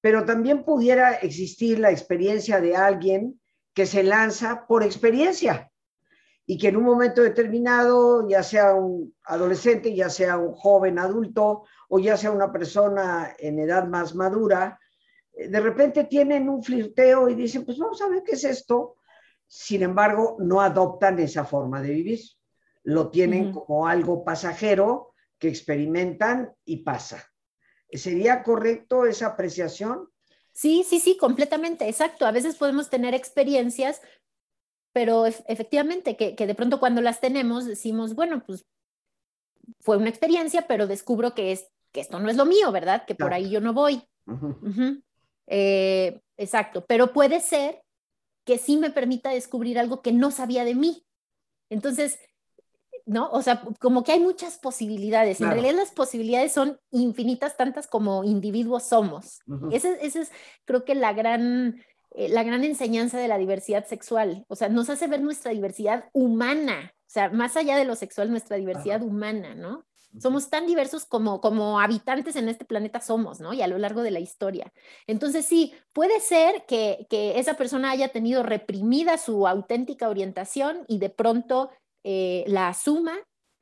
Pero 0.00 0.24
también 0.24 0.64
pudiera 0.64 1.14
existir 1.14 1.78
la 1.78 1.90
experiencia 1.90 2.60
de 2.60 2.76
alguien 2.76 3.40
que 3.74 3.86
se 3.86 4.02
lanza 4.02 4.66
por 4.66 4.82
experiencia 4.82 5.70
y 6.44 6.58
que 6.58 6.68
en 6.68 6.76
un 6.76 6.84
momento 6.84 7.22
determinado, 7.22 8.28
ya 8.28 8.42
sea 8.42 8.74
un 8.74 9.14
adolescente, 9.24 9.94
ya 9.94 10.10
sea 10.10 10.38
un 10.38 10.52
joven 10.54 10.98
adulto 10.98 11.64
o 11.88 11.98
ya 11.98 12.16
sea 12.16 12.32
una 12.32 12.52
persona 12.52 13.34
en 13.38 13.60
edad 13.60 13.86
más 13.86 14.14
madura, 14.14 14.78
de 15.32 15.60
repente 15.60 16.04
tienen 16.04 16.48
un 16.48 16.62
flirteo 16.62 17.28
y 17.28 17.34
dicen, 17.34 17.64
pues 17.64 17.78
vamos 17.78 18.02
a 18.02 18.08
ver 18.08 18.22
qué 18.22 18.32
es 18.32 18.44
esto. 18.44 18.96
Sin 19.54 19.82
embargo, 19.82 20.38
no 20.38 20.62
adoptan 20.62 21.18
esa 21.18 21.44
forma 21.44 21.82
de 21.82 21.90
vivir. 21.90 22.20
Lo 22.84 23.10
tienen 23.10 23.52
como 23.52 23.86
algo 23.86 24.24
pasajero 24.24 25.12
que 25.38 25.48
experimentan 25.48 26.54
y 26.64 26.78
pasa. 26.78 27.22
¿Sería 27.90 28.44
correcto 28.44 29.04
esa 29.04 29.26
apreciación? 29.26 30.08
Sí, 30.52 30.86
sí, 30.88 31.00
sí, 31.00 31.18
completamente, 31.18 31.86
exacto. 31.86 32.24
A 32.24 32.32
veces 32.32 32.56
podemos 32.56 32.88
tener 32.88 33.12
experiencias, 33.12 34.00
pero 34.94 35.26
efectivamente 35.26 36.16
que, 36.16 36.34
de 36.34 36.54
pronto 36.54 36.80
cuando 36.80 37.02
las 37.02 37.20
tenemos 37.20 37.66
decimos, 37.66 38.14
bueno, 38.14 38.42
pues 38.46 38.64
fue 39.80 39.98
una 39.98 40.08
experiencia, 40.08 40.66
pero 40.66 40.86
descubro 40.86 41.34
que, 41.34 41.52
es, 41.52 41.70
que 41.92 42.00
esto 42.00 42.18
no 42.20 42.30
es 42.30 42.38
lo 42.38 42.46
mío, 42.46 42.72
¿verdad? 42.72 43.04
Que 43.04 43.14
por 43.14 43.34
ahí 43.34 43.50
yo 43.50 43.60
no 43.60 43.74
voy. 43.74 44.02
Eh, 45.46 46.22
exacto, 46.38 46.86
pero 46.86 47.12
puede 47.12 47.40
ser 47.40 47.82
que 48.44 48.58
sí 48.58 48.76
me 48.76 48.90
permita 48.90 49.30
descubrir 49.30 49.78
algo 49.78 50.02
que 50.02 50.12
no 50.12 50.30
sabía 50.30 50.64
de 50.64 50.74
mí. 50.74 51.06
Entonces, 51.70 52.18
¿no? 53.06 53.30
O 53.30 53.42
sea, 53.42 53.62
como 53.80 54.04
que 54.04 54.12
hay 54.12 54.20
muchas 54.20 54.58
posibilidades. 54.58 55.40
En 55.40 55.50
realidad 55.50 55.74
las 55.74 55.90
posibilidades 55.90 56.52
son 56.52 56.78
infinitas, 56.90 57.56
tantas 57.56 57.86
como 57.86 58.24
individuos 58.24 58.84
somos. 58.84 59.40
Esa 59.70 59.90
es, 59.96 60.30
creo 60.64 60.84
que, 60.84 60.94
la 60.94 61.12
gran, 61.12 61.82
eh, 62.12 62.28
la 62.28 62.42
gran 62.42 62.64
enseñanza 62.64 63.18
de 63.18 63.28
la 63.28 63.38
diversidad 63.38 63.86
sexual. 63.86 64.44
O 64.48 64.56
sea, 64.56 64.68
nos 64.68 64.90
hace 64.90 65.06
ver 65.06 65.20
nuestra 65.20 65.52
diversidad 65.52 66.08
humana. 66.12 66.92
O 66.94 67.10
sea, 67.12 67.30
más 67.30 67.56
allá 67.56 67.76
de 67.76 67.84
lo 67.84 67.96
sexual, 67.96 68.30
nuestra 68.30 68.56
diversidad 68.56 69.02
humana, 69.02 69.54
¿no? 69.54 69.84
Somos 70.20 70.50
tan 70.50 70.66
diversos 70.66 71.04
como, 71.06 71.40
como 71.40 71.80
habitantes 71.80 72.36
en 72.36 72.48
este 72.48 72.64
planeta 72.64 73.00
somos, 73.00 73.40
¿no? 73.40 73.52
Y 73.52 73.62
a 73.62 73.66
lo 73.66 73.78
largo 73.78 74.02
de 74.02 74.10
la 74.10 74.20
historia. 74.20 74.72
Entonces, 75.06 75.46
sí, 75.46 75.72
puede 75.92 76.20
ser 76.20 76.64
que, 76.66 77.06
que 77.08 77.38
esa 77.38 77.54
persona 77.54 77.90
haya 77.90 78.08
tenido 78.08 78.42
reprimida 78.42 79.16
su 79.18 79.46
auténtica 79.46 80.08
orientación 80.08 80.84
y 80.88 80.98
de 80.98 81.10
pronto 81.10 81.70
eh, 82.04 82.44
la 82.46 82.68
asuma, 82.68 83.16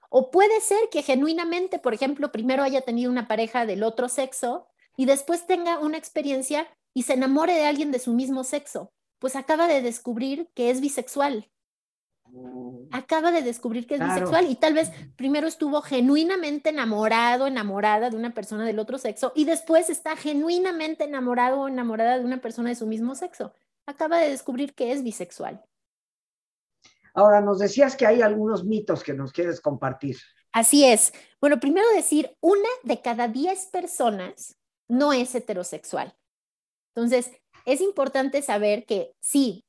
o 0.08 0.30
puede 0.30 0.60
ser 0.60 0.88
que 0.90 1.02
genuinamente, 1.02 1.78
por 1.78 1.94
ejemplo, 1.94 2.32
primero 2.32 2.62
haya 2.62 2.80
tenido 2.80 3.10
una 3.10 3.28
pareja 3.28 3.64
del 3.64 3.82
otro 3.82 4.08
sexo 4.08 4.66
y 4.96 5.06
después 5.06 5.46
tenga 5.46 5.78
una 5.78 5.98
experiencia 5.98 6.66
y 6.94 7.04
se 7.04 7.14
enamore 7.14 7.54
de 7.54 7.66
alguien 7.66 7.92
de 7.92 8.00
su 8.00 8.12
mismo 8.12 8.42
sexo, 8.42 8.92
pues 9.20 9.36
acaba 9.36 9.68
de 9.68 9.82
descubrir 9.82 10.50
que 10.54 10.70
es 10.70 10.80
bisexual. 10.80 11.48
Acaba 12.92 13.30
de 13.30 13.42
descubrir 13.42 13.86
que 13.86 13.94
es 13.94 14.00
bisexual 14.00 14.50
y 14.50 14.56
tal 14.56 14.74
vez 14.74 14.90
primero 15.16 15.46
estuvo 15.46 15.80
genuinamente 15.82 16.70
enamorado, 16.70 17.46
enamorada 17.46 18.10
de 18.10 18.16
una 18.16 18.34
persona 18.34 18.64
del 18.64 18.78
otro 18.78 18.98
sexo 18.98 19.32
y 19.34 19.44
después 19.44 19.90
está 19.90 20.16
genuinamente 20.16 21.04
enamorado 21.04 21.60
o 21.60 21.68
enamorada 21.68 22.18
de 22.18 22.24
una 22.24 22.40
persona 22.40 22.68
de 22.68 22.74
su 22.74 22.86
mismo 22.86 23.14
sexo. 23.14 23.52
Acaba 23.86 24.18
de 24.18 24.30
descubrir 24.30 24.74
que 24.74 24.92
es 24.92 25.02
bisexual. 25.02 25.64
Ahora, 27.14 27.40
nos 27.40 27.58
decías 27.58 27.96
que 27.96 28.06
hay 28.06 28.22
algunos 28.22 28.64
mitos 28.64 29.02
que 29.02 29.14
nos 29.14 29.32
quieres 29.32 29.60
compartir. 29.60 30.16
Así 30.52 30.84
es. 30.84 31.12
Bueno, 31.40 31.60
primero 31.60 31.86
decir, 31.94 32.36
una 32.40 32.68
de 32.82 33.00
cada 33.00 33.28
diez 33.28 33.66
personas 33.66 34.56
no 34.88 35.12
es 35.12 35.34
heterosexual. 35.34 36.16
Entonces, 36.94 37.30
es 37.66 37.80
importante 37.80 38.42
saber 38.42 38.84
que 38.84 39.14
sí, 39.20 39.64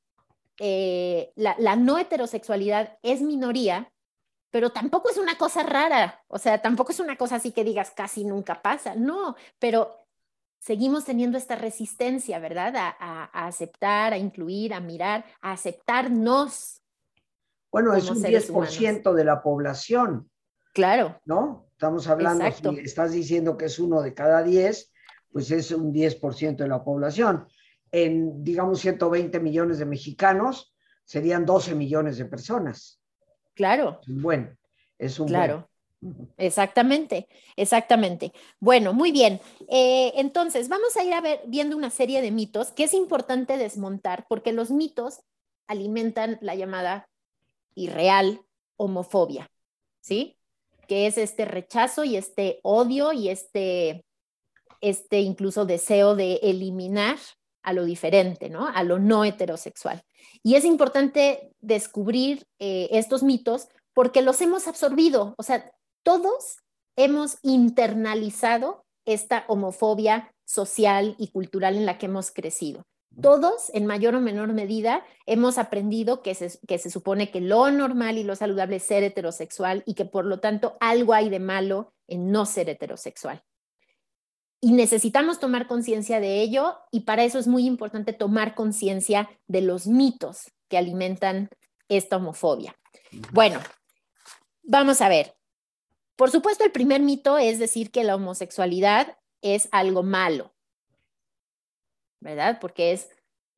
eh, 0.63 1.31
la, 1.35 1.55
la, 1.57 1.75
no 1.75 1.97
heterosexualidad 1.97 2.99
es 3.01 3.21
minoría, 3.21 3.91
pero 4.51 4.69
tampoco 4.69 5.09
es 5.09 5.17
una 5.17 5.37
cosa 5.37 5.63
rara, 5.63 6.23
o 6.27 6.37
sea, 6.37 6.61
tampoco 6.61 6.91
es 6.91 6.99
una 6.99 7.17
cosa 7.17 7.37
así 7.37 7.51
que 7.51 7.63
digas 7.63 7.91
casi 7.95 8.23
nunca 8.23 8.61
pasa, 8.61 8.95
no, 8.95 9.35
pero 9.59 9.97
seguimos 10.59 11.05
teniendo 11.05 11.37
esta 11.37 11.55
resistencia, 11.55 12.37
¿verdad? 12.39 12.75
A, 12.75 12.95
a 12.99 13.47
aceptar, 13.47 14.13
a 14.13 14.17
incluir, 14.17 14.73
a 14.73 14.79
mirar, 14.79 15.25
a 15.41 15.53
aceptarnos 15.53 16.81
bueno, 17.71 17.95
es 17.95 18.09
un 18.09 18.21
10% 18.21 19.13
de 19.13 19.23
la 19.23 19.41
población. 19.41 20.29
Claro. 20.73 21.19
¿No? 21.25 21.67
Estamos 21.71 22.07
hablando, 22.07 22.45
si 22.51 22.79
estás 22.81 23.13
diciendo 23.13 23.57
que 23.57 23.65
es 23.65 23.79
uno 23.79 24.01
de 24.01 24.13
cada 24.13 24.43
10, 24.43 24.91
pues 25.31 25.51
es 25.51 25.71
un 25.71 25.93
10% 25.93 26.57
de 26.57 26.67
la 26.67 26.83
población. 26.83 27.47
En, 27.91 28.43
digamos, 28.43 28.79
120 28.79 29.39
millones 29.39 29.79
de 29.79 29.85
mexicanos, 29.85 30.73
serían 31.03 31.45
12 31.45 31.75
millones 31.75 32.17
de 32.17 32.25
personas. 32.25 33.01
Claro. 33.53 33.99
Bueno, 34.07 34.55
es 34.97 35.19
un 35.19 35.27
claro. 35.27 35.69
Exactamente, 36.37 37.27
exactamente. 37.55 38.33
Bueno, 38.59 38.93
muy 38.93 39.11
bien. 39.11 39.39
Eh, 39.69 40.13
entonces, 40.15 40.67
vamos 40.67 40.97
a 40.97 41.03
ir 41.03 41.13
a 41.13 41.21
ver, 41.21 41.41
viendo 41.47 41.77
una 41.77 41.91
serie 41.91 42.21
de 42.21 42.31
mitos 42.31 42.71
que 42.71 42.85
es 42.85 42.93
importante 42.93 43.57
desmontar 43.57 44.25
porque 44.27 44.51
los 44.51 44.71
mitos 44.71 45.21
alimentan 45.67 46.39
la 46.41 46.55
llamada 46.55 47.07
y 47.75 47.89
real 47.89 48.41
homofobia, 48.77 49.51
¿sí? 49.99 50.37
Que 50.87 51.05
es 51.05 51.17
este 51.17 51.45
rechazo 51.45 52.03
y 52.03 52.15
este 52.17 52.59
odio 52.63 53.13
y 53.13 53.29
este, 53.29 54.03
este 54.81 55.19
incluso 55.19 55.65
deseo 55.65 56.15
de 56.15 56.39
eliminar 56.41 57.17
a 57.63 57.73
lo 57.73 57.85
diferente, 57.85 58.49
¿no? 58.49 58.67
A 58.67 58.83
lo 58.83 58.99
no 58.99 59.23
heterosexual. 59.23 60.03
Y 60.43 60.55
es 60.55 60.65
importante 60.65 61.53
descubrir 61.59 62.45
eh, 62.59 62.89
estos 62.91 63.23
mitos 63.23 63.67
porque 63.93 64.21
los 64.21 64.41
hemos 64.41 64.67
absorbido, 64.67 65.35
o 65.37 65.43
sea, 65.43 65.71
todos 66.03 66.57
hemos 66.95 67.37
internalizado 67.41 68.85
esta 69.05 69.45
homofobia 69.47 70.33
social 70.45 71.15
y 71.17 71.29
cultural 71.29 71.75
en 71.75 71.85
la 71.85 71.97
que 71.97 72.05
hemos 72.07 72.31
crecido 72.31 72.85
todos, 73.19 73.69
en 73.73 73.85
mayor 73.85 74.15
o 74.15 74.21
menor 74.21 74.53
medida, 74.53 75.03
hemos 75.25 75.57
aprendido 75.57 76.21
que 76.21 76.33
se, 76.33 76.57
que 76.67 76.77
se 76.77 76.89
supone 76.89 77.29
que 77.29 77.41
lo 77.41 77.69
normal 77.71 78.17
y 78.17 78.23
lo 78.23 78.35
saludable 78.35 78.77
es 78.77 78.83
ser 78.83 79.03
heterosexual 79.03 79.83
y 79.85 79.95
que 79.95 80.05
por 80.05 80.25
lo 80.25 80.39
tanto 80.39 80.77
algo 80.79 81.13
hay 81.13 81.29
de 81.29 81.39
malo 81.39 81.93
en 82.07 82.31
no 82.31 82.45
ser 82.45 82.69
heterosexual. 82.69 83.43
Y 84.61 84.73
necesitamos 84.73 85.39
tomar 85.39 85.67
conciencia 85.67 86.19
de 86.19 86.41
ello 86.41 86.77
y 86.91 87.01
para 87.01 87.23
eso 87.23 87.39
es 87.39 87.47
muy 87.47 87.65
importante 87.65 88.13
tomar 88.13 88.55
conciencia 88.55 89.29
de 89.47 89.61
los 89.61 89.87
mitos 89.87 90.51
que 90.69 90.77
alimentan 90.77 91.49
esta 91.89 92.17
homofobia. 92.17 92.77
Bueno, 93.33 93.59
vamos 94.63 95.01
a 95.01 95.09
ver. 95.09 95.35
Por 96.15 96.29
supuesto, 96.29 96.63
el 96.63 96.71
primer 96.71 97.01
mito 97.01 97.39
es 97.39 97.57
decir 97.57 97.91
que 97.91 98.03
la 98.03 98.15
homosexualidad 98.15 99.17
es 99.41 99.67
algo 99.71 100.03
malo. 100.03 100.53
¿verdad? 102.21 102.59
Porque 102.61 102.93
es 102.93 103.09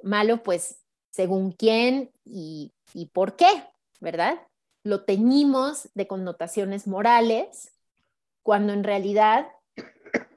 malo, 0.01 0.41
pues, 0.41 0.81
según 1.11 1.51
quién 1.51 2.11
y, 2.25 2.73
por 3.11 3.35
qué, 3.35 3.47
¿verdad? 3.99 4.41
Lo 4.83 5.03
teñimos 5.03 5.89
de 5.93 6.07
connotaciones 6.07 6.87
morales, 6.87 7.71
cuando 8.41 8.73
en 8.73 8.83
realidad 8.83 9.47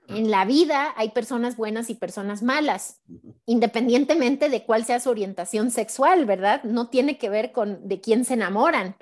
en 0.08 0.30
la 0.30 0.44
vida 0.44 0.94
hay 0.96 1.10
personas 1.10 1.56
buenas 1.56 1.90
y 1.90 1.94
personas 1.94 2.42
malas, 2.42 3.00
independientemente 3.44 4.48
de 4.48 4.64
cuál 4.64 4.84
sea 4.84 5.00
su 5.00 5.10
orientación 5.10 5.70
sexual, 5.70 6.26
¿verdad? 6.26 6.62
No 6.64 6.88
tiene 6.88 7.18
que 7.18 7.28
ver 7.28 7.52
con 7.52 7.88
de 7.88 8.00
quién 8.00 8.24
se 8.24 8.34
enamoran, 8.34 8.96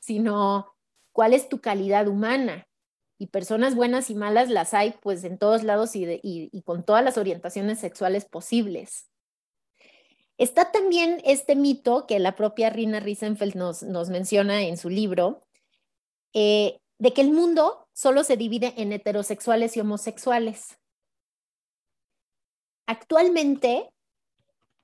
sino 0.00 0.74
cuál 1.12 1.32
es 1.32 1.48
tu 1.48 1.60
calidad 1.60 2.08
humana 2.08 2.66
y 3.18 3.28
personas 3.28 3.74
buenas 3.74 4.10
y 4.10 4.14
malas 4.14 4.50
las 4.50 4.74
hay 4.74 4.94
pues 5.00 5.24
en 5.24 5.38
todos 5.38 5.62
lados 5.62 5.92
y, 5.94 6.62
con 6.64 6.84
todas 6.84 7.04
las 7.04 7.16
orientaciones 7.16 7.78
sexuales 7.78 8.24
posibles. 8.24 9.08
Está 10.36 10.72
también 10.72 11.22
este 11.24 11.54
mito 11.54 12.06
que 12.06 12.18
la 12.18 12.34
propia 12.34 12.70
Rina 12.70 13.00
Riesenfeld 13.00 13.54
nos, 13.54 13.82
nos 13.82 14.10
menciona 14.10 14.62
en 14.62 14.76
su 14.76 14.90
libro, 14.90 15.46
eh, 16.32 16.80
de 16.98 17.12
que 17.12 17.20
el 17.20 17.30
mundo 17.30 17.83
solo 17.94 18.24
se 18.24 18.36
divide 18.36 18.74
en 18.76 18.92
heterosexuales 18.92 19.74
y 19.78 19.80
homosexuales. 19.80 20.78
Actualmente 22.84 23.90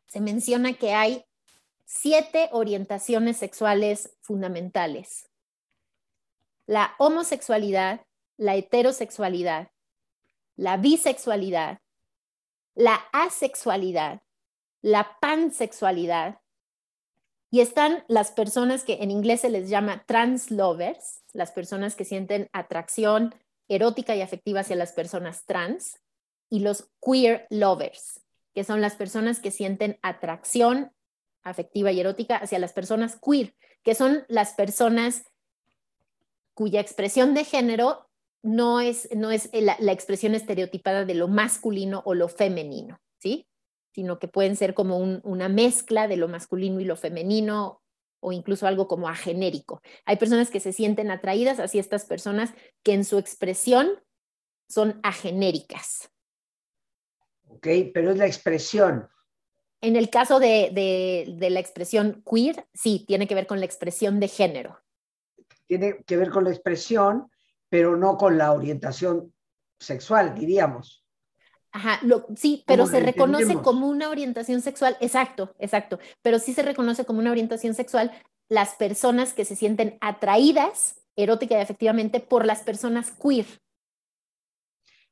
se 0.06 0.20
menciona 0.20 0.72
que 0.72 0.94
hay 0.94 1.26
siete 1.84 2.48
orientaciones 2.52 3.36
sexuales 3.36 4.16
fundamentales 4.22 5.30
la 6.70 6.94
homosexualidad, 6.98 8.06
la 8.36 8.54
heterosexualidad, 8.54 9.72
la 10.54 10.76
bisexualidad, 10.76 11.80
la 12.76 12.94
asexualidad, 13.12 14.22
la 14.80 15.18
pansexualidad, 15.20 16.39
y 17.50 17.60
están 17.60 18.04
las 18.06 18.30
personas 18.30 18.84
que 18.84 18.98
en 19.02 19.10
inglés 19.10 19.40
se 19.40 19.50
les 19.50 19.68
llama 19.68 20.04
trans 20.06 20.50
lovers, 20.50 21.22
las 21.32 21.50
personas 21.50 21.96
que 21.96 22.04
sienten 22.04 22.48
atracción 22.52 23.34
erótica 23.68 24.14
y 24.14 24.22
afectiva 24.22 24.60
hacia 24.60 24.76
las 24.76 24.92
personas 24.92 25.44
trans, 25.46 26.00
y 26.48 26.60
los 26.60 26.90
queer 27.00 27.46
lovers, 27.50 28.20
que 28.54 28.64
son 28.64 28.80
las 28.80 28.96
personas 28.96 29.38
que 29.38 29.50
sienten 29.50 29.98
atracción 30.02 30.92
afectiva 31.42 31.92
y 31.92 32.00
erótica 32.00 32.36
hacia 32.36 32.58
las 32.58 32.72
personas 32.72 33.18
queer, 33.20 33.54
que 33.82 33.94
son 33.94 34.24
las 34.28 34.54
personas 34.54 35.24
cuya 36.54 36.80
expresión 36.80 37.34
de 37.34 37.44
género 37.44 38.08
no 38.42 38.80
es, 38.80 39.08
no 39.14 39.30
es 39.30 39.48
la, 39.52 39.76
la 39.80 39.92
expresión 39.92 40.34
estereotipada 40.34 41.04
de 41.04 41.14
lo 41.14 41.28
masculino 41.28 42.02
o 42.04 42.14
lo 42.14 42.28
femenino, 42.28 43.00
¿sí? 43.18 43.46
Sino 43.92 44.18
que 44.18 44.28
pueden 44.28 44.56
ser 44.56 44.74
como 44.74 44.98
una 44.98 45.48
mezcla 45.48 46.08
de 46.08 46.16
lo 46.16 46.28
masculino 46.28 46.80
y 46.80 46.84
lo 46.84 46.96
femenino 46.96 47.82
o 48.20 48.32
incluso 48.32 48.66
algo 48.66 48.86
como 48.86 49.08
agenérico. 49.08 49.80
Hay 50.04 50.16
personas 50.16 50.50
que 50.50 50.60
se 50.60 50.72
sienten 50.72 51.10
atraídas 51.10 51.58
hacia 51.58 51.80
estas 51.80 52.04
personas 52.04 52.52
que 52.82 52.92
en 52.92 53.04
su 53.04 53.18
expresión 53.18 53.88
son 54.68 55.00
agenéricas. 55.02 56.10
Ok, 57.46 57.66
pero 57.92 58.12
es 58.12 58.18
la 58.18 58.26
expresión. 58.26 59.08
En 59.80 59.96
el 59.96 60.10
caso 60.10 60.38
de, 60.38 60.70
de 61.36 61.50
la 61.50 61.60
expresión 61.60 62.22
queer, 62.30 62.66
sí, 62.74 63.04
tiene 63.08 63.26
que 63.26 63.34
ver 63.34 63.46
con 63.46 63.58
la 63.58 63.66
expresión 63.66 64.20
de 64.20 64.28
género. 64.28 64.78
Tiene 65.66 66.02
que 66.04 66.16
ver 66.16 66.30
con 66.30 66.44
la 66.44 66.50
expresión, 66.50 67.30
pero 67.68 67.96
no 67.96 68.18
con 68.18 68.36
la 68.36 68.52
orientación 68.52 69.32
sexual, 69.78 70.34
diríamos. 70.34 70.99
Ajá, 71.72 72.00
sí, 72.36 72.64
pero 72.66 72.86
se 72.86 73.00
reconoce 73.00 73.54
como 73.56 73.86
una 73.86 74.08
orientación 74.10 74.60
sexual, 74.60 74.96
exacto, 75.00 75.54
exacto, 75.58 76.00
pero 76.20 76.40
sí 76.40 76.52
se 76.52 76.62
reconoce 76.62 77.04
como 77.04 77.20
una 77.20 77.30
orientación 77.30 77.74
sexual 77.74 78.10
las 78.48 78.74
personas 78.74 79.32
que 79.32 79.44
se 79.44 79.54
sienten 79.54 79.96
atraídas 80.00 80.96
erótica 81.14 81.58
y 81.58 81.62
efectivamente 81.62 82.18
por 82.20 82.44
las 82.44 82.62
personas 82.62 83.12
queer. 83.12 83.46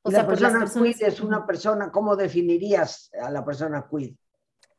O 0.01 0.11
sea, 0.11 0.23
la 0.23 0.27
persona 0.27 0.65
queer 0.65 0.95
es 1.03 1.21
una 1.21 1.45
persona, 1.45 1.91
¿cómo 1.91 2.15
definirías 2.15 3.09
a 3.21 3.29
la 3.31 3.45
persona 3.45 3.87
queer? 3.89 4.15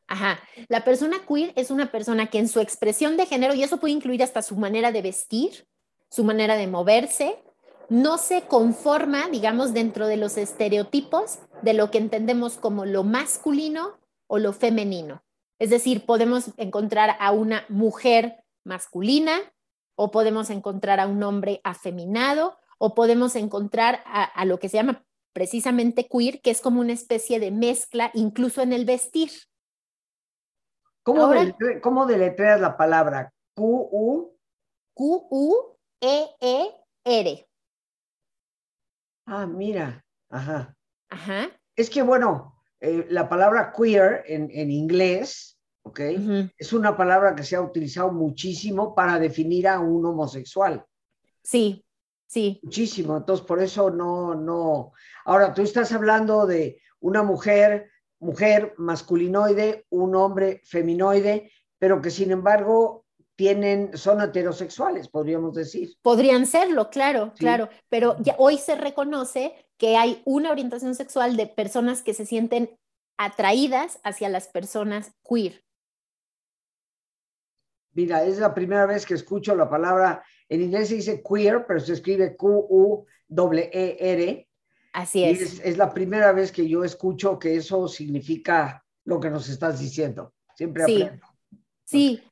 Ajá, 0.07 0.39
la 0.67 0.83
persona 0.83 1.25
queer 1.27 1.53
es 1.55 1.71
una 1.71 1.91
persona 1.91 2.27
que 2.27 2.37
en 2.37 2.47
su 2.47 2.59
expresión 2.59 3.17
de 3.17 3.25
género, 3.25 3.55
y 3.55 3.63
eso 3.63 3.79
puede 3.79 3.93
incluir 3.93 4.21
hasta 4.21 4.41
su 4.41 4.55
manera 4.55 4.91
de 4.91 5.01
vestir, 5.01 5.65
su 6.09 6.23
manera 6.23 6.55
de 6.57 6.67
moverse, 6.67 7.41
no 7.91 8.17
se 8.17 8.43
conforma, 8.43 9.27
digamos, 9.27 9.73
dentro 9.73 10.07
de 10.07 10.15
los 10.15 10.37
estereotipos 10.37 11.39
de 11.61 11.73
lo 11.73 11.91
que 11.91 11.97
entendemos 11.97 12.55
como 12.55 12.85
lo 12.85 13.03
masculino 13.03 13.99
o 14.27 14.39
lo 14.39 14.53
femenino. 14.53 15.25
Es 15.59 15.71
decir, 15.71 16.05
podemos 16.05 16.51
encontrar 16.55 17.17
a 17.19 17.33
una 17.33 17.65
mujer 17.67 18.45
masculina 18.63 19.33
o 19.95 20.09
podemos 20.09 20.49
encontrar 20.49 21.01
a 21.01 21.07
un 21.07 21.21
hombre 21.21 21.59
afeminado 21.65 22.57
o 22.77 22.95
podemos 22.95 23.35
encontrar 23.35 24.01
a, 24.05 24.45
lo 24.45 24.57
que 24.57 24.69
se 24.69 24.77
llama 24.77 25.03
precisamente 25.33 26.07
queer, 26.07 26.39
que 26.39 26.51
es 26.51 26.61
como 26.61 26.79
una 26.79 26.93
especie 26.93 27.41
de 27.41 27.51
mezcla 27.51 28.09
incluso 28.13 28.61
en 28.61 28.71
el 28.71 28.85
vestir. 28.85 29.31
¿Cómo, 31.03 31.29
¿cómo 31.81 32.05
deletreas 32.05 32.61
la 32.61 32.77
palabra? 32.77 33.33
Q-U. 33.53 34.37
Q-U-E-E-R. 34.93 35.81
Ah, 39.33 39.47
mira, 39.47 40.03
ajá. 40.29 40.75
Ajá. 41.09 41.49
Es 41.77 41.89
que, 41.89 42.01
bueno, 42.01 42.61
eh, 42.81 43.05
la 43.09 43.29
palabra 43.29 43.71
queer 43.71 44.25
en, 44.27 44.69
inglés, 44.69 45.57
¿ok? 45.83 46.01
Es 46.57 46.73
una 46.73 46.97
palabra 46.97 47.33
que 47.33 47.43
se 47.43 47.55
ha 47.55 47.61
utilizado 47.61 48.11
muchísimo 48.11 48.93
para 48.93 49.17
definir 49.19 49.69
a 49.69 49.79
un 49.79 50.05
homosexual. 50.05 50.85
Sí, 51.41 51.85
sí. 52.27 52.59
Muchísimo, 52.61 53.15
entonces 53.15 53.45
por 53.45 53.63
eso 53.63 53.89
no, 53.89 54.35
no. 54.35 54.91
Ahora, 55.23 55.53
tú 55.53 55.61
estás 55.61 55.93
hablando 55.93 56.45
de 56.45 56.81
una 56.99 57.23
mujer, 57.23 57.89
mujer 58.19 58.73
masculinoide, 58.75 59.85
un 59.91 60.13
hombre 60.13 60.59
feminoide, 60.65 61.49
pero 61.79 62.01
que 62.01 62.11
sin 62.11 62.31
embargo 62.31 63.00
tienen, 63.35 63.97
son 63.97 64.21
heterosexuales, 64.21 65.07
podríamos 65.07 65.55
decir. 65.55 65.95
Podrían 66.01 66.45
serlo, 66.45 66.89
claro, 66.89 67.33
claro, 67.37 67.69
pero 67.89 68.15
ya 68.19 68.35
hoy 68.37 68.57
se 68.57 68.75
reconoce 68.75 69.53
que 69.77 69.97
hay 69.97 70.21
una 70.25 70.51
orientación 70.51 70.95
sexual 70.95 71.37
de 71.37 71.47
personas 71.47 72.03
que 72.03 72.13
se 72.13 72.25
sienten 72.25 72.77
atraídas 73.17 73.99
hacia 74.03 74.29
las 74.29 74.47
personas 74.47 75.13
queer. 75.27 75.63
Mira, 77.93 78.23
es 78.23 78.39
la 78.39 78.53
primera 78.53 78.85
vez 78.85 79.05
que 79.05 79.15
escucho 79.15 79.55
la 79.55 79.69
palabra, 79.69 80.23
en 80.47 80.61
inglés 80.61 80.89
se 80.89 80.95
dice 80.95 81.23
queer, 81.23 81.65
pero 81.65 81.79
se 81.79 81.93
escribe 81.93 82.35
Q-U-E-R. 82.35 83.07
Así 84.93 85.23
es. 85.23 85.59
es. 85.63 85.77
la 85.77 85.93
primera 85.93 86.31
vez 86.33 86.51
que 86.51 86.67
yo 86.67 86.83
escucho 86.83 87.39
que 87.39 87.55
eso 87.55 87.87
significa 87.87 88.83
lo 89.05 89.19
que 89.19 89.29
nos 89.29 89.49
estás 89.49 89.79
diciendo. 89.79 90.33
Siempre 90.55 90.83
aprendo. 90.83 91.25
Sí, 91.25 91.30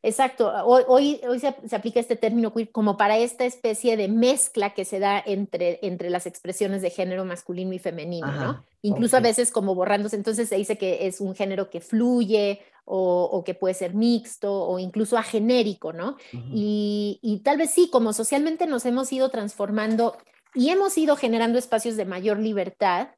exacto. 0.03 0.51
Hoy, 0.65 1.19
hoy, 1.27 1.39
se, 1.39 1.75
aplica 1.75 1.99
este 1.99 2.15
término 2.15 2.53
queer 2.53 2.71
como 2.71 2.97
para 2.97 3.17
esta 3.17 3.45
especie 3.45 3.97
de 3.97 4.07
mezcla 4.07 4.73
que 4.73 4.85
se 4.85 4.99
da 4.99 5.21
entre, 5.25 5.79
entre 5.81 6.09
las 6.09 6.25
expresiones 6.25 6.81
de 6.81 6.89
género 6.89 7.25
masculino 7.25 7.73
y 7.73 7.79
femenino, 7.79 8.31
¿no? 8.31 8.65
Incluso 8.81 9.17
a 9.17 9.21
veces 9.21 9.51
como 9.51 9.75
borrándose, 9.75 10.15
entonces 10.15 10.49
se 10.49 10.55
dice 10.55 10.77
que 10.77 11.07
es 11.07 11.19
un 11.19 11.35
género 11.35 11.69
que 11.69 11.81
fluye 11.81 12.61
o, 12.85 13.43
que 13.45 13.53
puede 13.53 13.73
ser 13.73 13.93
mixto 13.93 14.51
o 14.51 14.79
incluso 14.79 15.17
agenérico, 15.17 15.93
¿no? 15.93 16.17
y, 16.33 17.19
y 17.21 17.39
tal 17.39 17.57
vez 17.57 17.69
sí, 17.69 17.89
como 17.91 18.13
socialmente 18.13 18.65
nos 18.65 18.85
hemos 18.85 19.11
ido 19.13 19.29
transformando 19.29 20.17
y 20.55 20.69
hemos 20.69 20.97
ido 20.97 21.15
generando 21.15 21.59
espacios 21.59 21.95
de 21.97 22.05
mayor 22.05 22.39
libertad, 22.39 23.09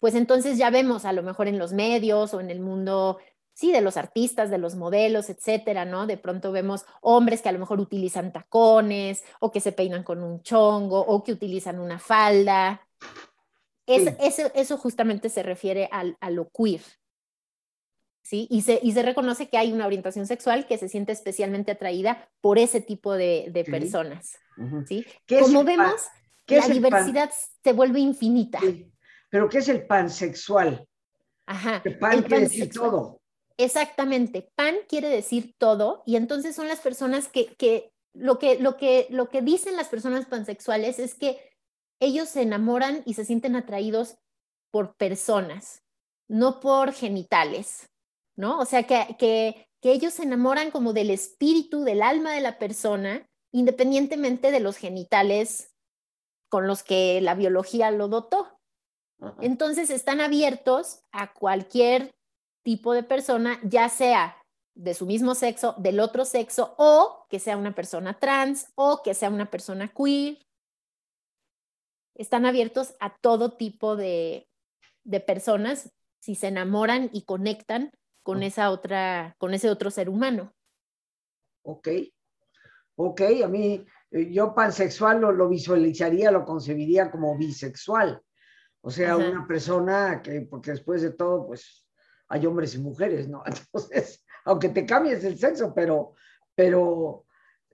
pues 0.00 0.14
entonces 0.14 0.58
ya 0.58 0.70
vemos 0.70 1.04
a 1.04 1.12
lo 1.12 1.22
mejor 1.22 1.48
en 1.48 1.58
los 1.58 1.72
medios 1.72 2.32
o 2.34 2.40
en 2.40 2.50
el 2.50 2.60
mundo 2.60 3.18
sí, 3.58 3.72
de 3.72 3.80
los 3.80 3.96
artistas, 3.96 4.50
de 4.50 4.58
los 4.58 4.76
modelos, 4.76 5.28
etcétera, 5.30 5.84
¿no? 5.84 6.06
De 6.06 6.16
pronto 6.16 6.52
vemos 6.52 6.84
hombres 7.00 7.42
que 7.42 7.48
a 7.48 7.52
lo 7.52 7.58
mejor 7.58 7.80
utilizan 7.80 8.32
tacones 8.32 9.24
o 9.40 9.50
que 9.50 9.58
se 9.58 9.72
peinan 9.72 10.04
con 10.04 10.22
un 10.22 10.42
chongo 10.42 11.00
o 11.00 11.24
que 11.24 11.32
utilizan 11.32 11.80
una 11.80 11.98
falda. 11.98 12.86
eso, 13.84 14.78
justamente 14.78 15.28
se 15.28 15.42
refiere 15.42 15.88
a 15.90 16.30
lo 16.30 16.48
queer. 16.50 16.82
¿Sí? 18.22 18.46
Y 18.48 18.62
se, 18.62 18.78
y 18.80 18.92
se 18.92 19.02
reconoce 19.02 19.48
que 19.48 19.58
hay 19.58 19.72
una 19.72 19.86
orientación 19.86 20.28
sexual 20.28 20.68
que 20.68 20.78
se 20.78 20.88
siente 20.88 21.10
especialmente 21.10 21.72
atraída 21.72 22.30
por 22.40 22.58
ese 22.58 22.80
tipo 22.80 23.14
de, 23.14 23.50
personas. 23.68 24.38
¿sí? 24.86 25.04
Como 25.26 25.64
vemos, 25.64 26.00
la 26.46 26.68
diversidad 26.68 27.32
se 27.64 27.72
vuelve 27.72 27.98
infinita. 27.98 28.60
Pero 29.30 29.48
¿qué 29.48 29.58
es 29.58 29.68
el 29.68 29.84
pansexual? 29.84 30.86
Ajá. 31.46 31.82
El 31.84 31.98
pan 31.98 32.22
quiere 32.22 32.44
decir 32.44 32.70
todo. 32.70 33.17
Exactamente, 33.58 34.52
pan 34.54 34.76
quiere 34.88 35.08
decir 35.08 35.56
todo 35.58 36.04
y 36.06 36.14
entonces 36.14 36.54
son 36.54 36.68
las 36.68 36.78
personas 36.78 37.28
que, 37.28 37.56
lo 38.14 38.38
que, 38.38 38.60
lo 38.60 38.76
que, 38.76 39.08
lo 39.10 39.28
que 39.28 39.42
dicen 39.42 39.76
las 39.76 39.88
personas 39.88 40.26
pansexuales 40.26 41.00
es 41.00 41.16
que 41.16 41.40
ellos 42.00 42.28
se 42.28 42.42
enamoran 42.42 43.02
y 43.04 43.14
se 43.14 43.24
sienten 43.24 43.56
atraídos 43.56 44.16
por 44.70 44.94
personas, 44.96 45.82
no 46.28 46.60
por 46.60 46.92
genitales, 46.92 47.90
¿no? 48.36 48.60
O 48.60 48.64
sea, 48.64 48.84
que, 48.84 49.16
que, 49.18 49.66
que 49.82 49.90
ellos 49.90 50.14
se 50.14 50.22
enamoran 50.22 50.70
como 50.70 50.92
del 50.92 51.10
espíritu, 51.10 51.82
del 51.82 52.02
alma 52.02 52.32
de 52.32 52.40
la 52.40 52.60
persona, 52.60 53.26
independientemente 53.52 54.52
de 54.52 54.60
los 54.60 54.76
genitales 54.76 55.74
con 56.48 56.68
los 56.68 56.84
que 56.84 57.20
la 57.20 57.34
biología 57.34 57.90
lo 57.90 58.06
dotó. 58.06 58.60
Entonces 59.40 59.90
están 59.90 60.20
abiertos 60.20 61.00
a 61.10 61.32
cualquier 61.32 62.14
tipo 62.68 62.92
de 62.92 63.02
persona, 63.02 63.58
ya 63.62 63.88
sea 63.88 64.36
de 64.74 64.92
su 64.92 65.06
mismo 65.06 65.34
sexo, 65.34 65.74
del 65.78 66.00
otro 66.00 66.26
sexo, 66.26 66.74
o 66.76 67.24
que 67.30 67.38
sea 67.38 67.56
una 67.56 67.74
persona 67.74 68.18
trans, 68.18 68.70
o 68.74 69.00
que 69.02 69.14
sea 69.14 69.30
una 69.30 69.50
persona 69.50 69.88
queer. 69.88 70.36
Están 72.14 72.44
abiertos 72.44 72.94
a 73.00 73.16
todo 73.22 73.56
tipo 73.56 73.96
de, 73.96 74.50
de 75.02 75.20
personas 75.20 75.94
si 76.20 76.34
se 76.34 76.48
enamoran 76.48 77.08
y 77.14 77.22
conectan 77.22 77.90
con 78.22 78.42
esa 78.42 78.70
otra, 78.70 79.34
con 79.38 79.54
ese 79.54 79.70
otro 79.70 79.90
ser 79.90 80.10
humano. 80.10 80.52
Ok, 81.62 81.88
ok, 82.96 83.22
a 83.44 83.48
mí 83.48 83.82
eh, 84.10 84.30
yo 84.30 84.54
pansexual 84.54 85.22
lo, 85.22 85.32
lo 85.32 85.48
visualizaría, 85.48 86.30
lo 86.30 86.44
concebiría 86.44 87.10
como 87.10 87.34
bisexual. 87.38 88.22
O 88.82 88.90
sea, 88.90 89.16
una 89.16 89.46
persona 89.46 90.20
que, 90.22 90.42
porque 90.42 90.72
después 90.72 91.00
de 91.00 91.12
todo, 91.12 91.46
pues 91.46 91.87
hay 92.28 92.46
hombres 92.46 92.74
y 92.74 92.78
mujeres, 92.78 93.28
¿no? 93.28 93.42
Entonces, 93.46 94.24
aunque 94.44 94.68
te 94.68 94.86
cambies 94.86 95.24
el 95.24 95.38
sexo, 95.38 95.72
pero, 95.74 96.14
pero 96.54 97.24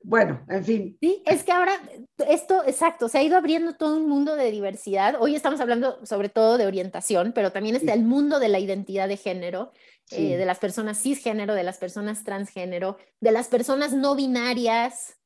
Bueno, 0.03 0.45
en 0.51 0.65
fin. 0.65 0.99
Sí, 1.01 1.23
es 1.25 1.45
que 1.45 1.53
ahora 1.53 1.81
esto, 2.29 2.63
exacto, 2.67 3.09
se 3.09 3.19
ha 3.19 3.23
ido 3.23 3.39
abriendo 3.39 3.75
todo 3.75 3.97
un 3.97 4.07
mundo 4.07 4.37
de 4.37 4.51
diversidad. 4.51 5.17
Hoy 5.19 5.35
estamos 5.35 5.61
hablando 5.61 6.05
sobre 6.05 6.29
todo 6.29 6.59
de 6.59 6.67
orientación, 6.67 7.33
pero 7.33 7.53
también 7.53 7.75
está 7.75 7.95
el 7.95 8.05
mundo 8.05 8.39
de 8.39 8.49
la 8.49 8.59
identidad 8.59 9.09
de 9.09 9.17
género, 9.17 9.73
eh, 10.11 10.37
de 10.37 10.45
las 10.45 10.59
personas 10.59 11.01
cisgénero, 11.01 11.55
de 11.55 11.63
las 11.63 11.79
personas 11.79 12.23
transgénero, 12.23 12.99
de 13.21 13.33
las 13.33 13.49
personas 13.49 13.95
no 13.95 14.15
binarias. 14.15 15.17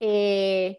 Eh, 0.00 0.78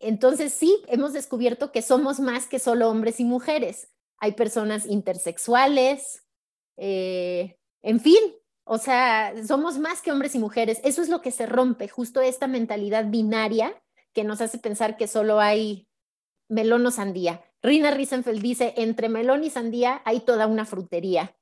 entonces 0.00 0.52
sí, 0.52 0.82
hemos 0.88 1.12
descubierto 1.12 1.70
que 1.70 1.80
somos 1.80 2.18
más 2.18 2.46
que 2.46 2.58
solo 2.58 2.90
hombres 2.90 3.20
y 3.20 3.24
mujeres. 3.24 3.88
Hay 4.18 4.32
personas 4.32 4.84
intersexuales, 4.86 6.23
eh, 6.76 7.58
en 7.82 8.00
fin, 8.00 8.20
o 8.64 8.78
sea, 8.78 9.34
somos 9.46 9.78
más 9.78 10.00
que 10.00 10.10
hombres 10.10 10.34
y 10.34 10.38
mujeres. 10.38 10.80
Eso 10.84 11.02
es 11.02 11.08
lo 11.08 11.20
que 11.20 11.30
se 11.30 11.46
rompe, 11.46 11.88
justo 11.88 12.20
esta 12.20 12.46
mentalidad 12.46 13.06
binaria 13.06 13.74
que 14.12 14.24
nos 14.24 14.40
hace 14.40 14.58
pensar 14.58 14.96
que 14.96 15.06
solo 15.06 15.40
hay 15.40 15.88
melón 16.48 16.86
o 16.86 16.90
sandía. 16.90 17.42
Rina 17.62 17.90
Riesenfeld 17.90 18.40
dice, 18.40 18.74
entre 18.76 19.08
melón 19.08 19.44
y 19.44 19.50
sandía 19.50 20.02
hay 20.04 20.20
toda 20.20 20.46
una 20.46 20.64
frutería. 20.64 21.36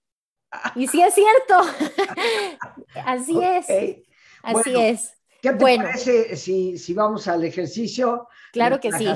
Y 0.75 0.87
sí 0.87 1.01
es 1.03 1.15
cierto. 1.15 1.61
Así 3.07 3.39
es. 3.43 3.67
Así 4.43 4.75
es. 4.77 5.15
¿Qué 5.41 5.51
te 5.53 5.77
parece 5.77 6.37
si, 6.37 6.79
si, 6.79 6.95
vamos 6.95 7.27
al 7.27 7.43
ejercicio? 7.43 8.29
Claro 8.53 8.79
que 8.79 8.93
sí. 8.93 9.09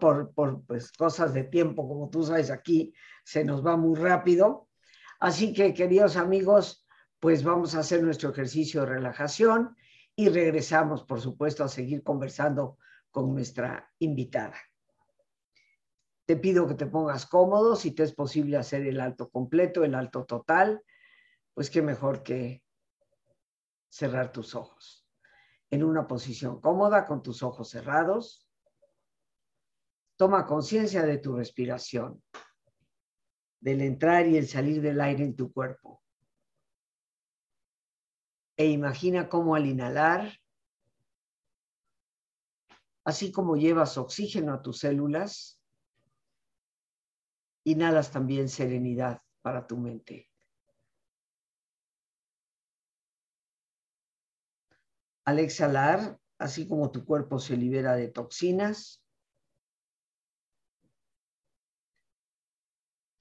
Por, 0.00 0.32
por 0.32 0.64
pues, 0.64 0.92
cosas 0.92 1.34
de 1.34 1.44
tiempo, 1.44 1.88
como 1.88 2.08
tú 2.08 2.22
sabes, 2.22 2.50
aquí 2.50 2.94
se 3.24 3.44
nos 3.44 3.66
va 3.66 3.76
muy 3.76 3.98
rápido. 3.98 4.68
Así 5.22 5.52
que, 5.52 5.72
queridos 5.72 6.16
amigos, 6.16 6.84
pues 7.20 7.44
vamos 7.44 7.76
a 7.76 7.78
hacer 7.78 8.02
nuestro 8.02 8.30
ejercicio 8.30 8.80
de 8.80 8.88
relajación 8.88 9.76
y 10.16 10.28
regresamos, 10.28 11.04
por 11.04 11.20
supuesto, 11.20 11.62
a 11.62 11.68
seguir 11.68 12.02
conversando 12.02 12.76
con 13.12 13.32
nuestra 13.32 13.88
invitada. 14.00 14.56
Te 16.26 16.34
pido 16.34 16.66
que 16.66 16.74
te 16.74 16.86
pongas 16.86 17.24
cómodo, 17.26 17.76
si 17.76 17.92
te 17.92 18.02
es 18.02 18.12
posible 18.12 18.56
hacer 18.56 18.84
el 18.84 18.98
alto 18.98 19.30
completo, 19.30 19.84
el 19.84 19.94
alto 19.94 20.24
total, 20.24 20.82
pues 21.54 21.70
qué 21.70 21.82
mejor 21.82 22.24
que 22.24 22.64
cerrar 23.88 24.32
tus 24.32 24.56
ojos. 24.56 25.08
En 25.70 25.84
una 25.84 26.08
posición 26.08 26.60
cómoda, 26.60 27.06
con 27.06 27.22
tus 27.22 27.44
ojos 27.44 27.68
cerrados, 27.68 28.48
toma 30.16 30.46
conciencia 30.46 31.04
de 31.04 31.18
tu 31.18 31.36
respiración, 31.36 32.20
del 33.62 33.80
entrar 33.80 34.26
y 34.26 34.36
el 34.36 34.46
salir 34.46 34.82
del 34.82 35.00
aire 35.00 35.24
en 35.24 35.34
tu 35.34 35.50
cuerpo 35.50 36.02
e 38.56 38.66
imagina 38.66 39.28
cómo 39.28 39.54
al 39.54 39.66
inhalar, 39.66 40.38
así 43.04 43.32
como 43.32 43.56
llevas 43.56 43.96
oxígeno 43.98 44.52
a 44.52 44.62
tus 44.62 44.78
células, 44.78 45.60
inhalas 47.64 48.12
también 48.12 48.48
serenidad 48.48 49.20
para 49.40 49.66
tu 49.66 49.76
mente. 49.78 50.30
Al 55.24 55.38
exhalar, 55.38 56.18
así 56.38 56.68
como 56.68 56.90
tu 56.90 57.04
cuerpo 57.04 57.38
se 57.38 57.56
libera 57.56 57.94
de 57.94 58.08
toxinas, 58.08 59.01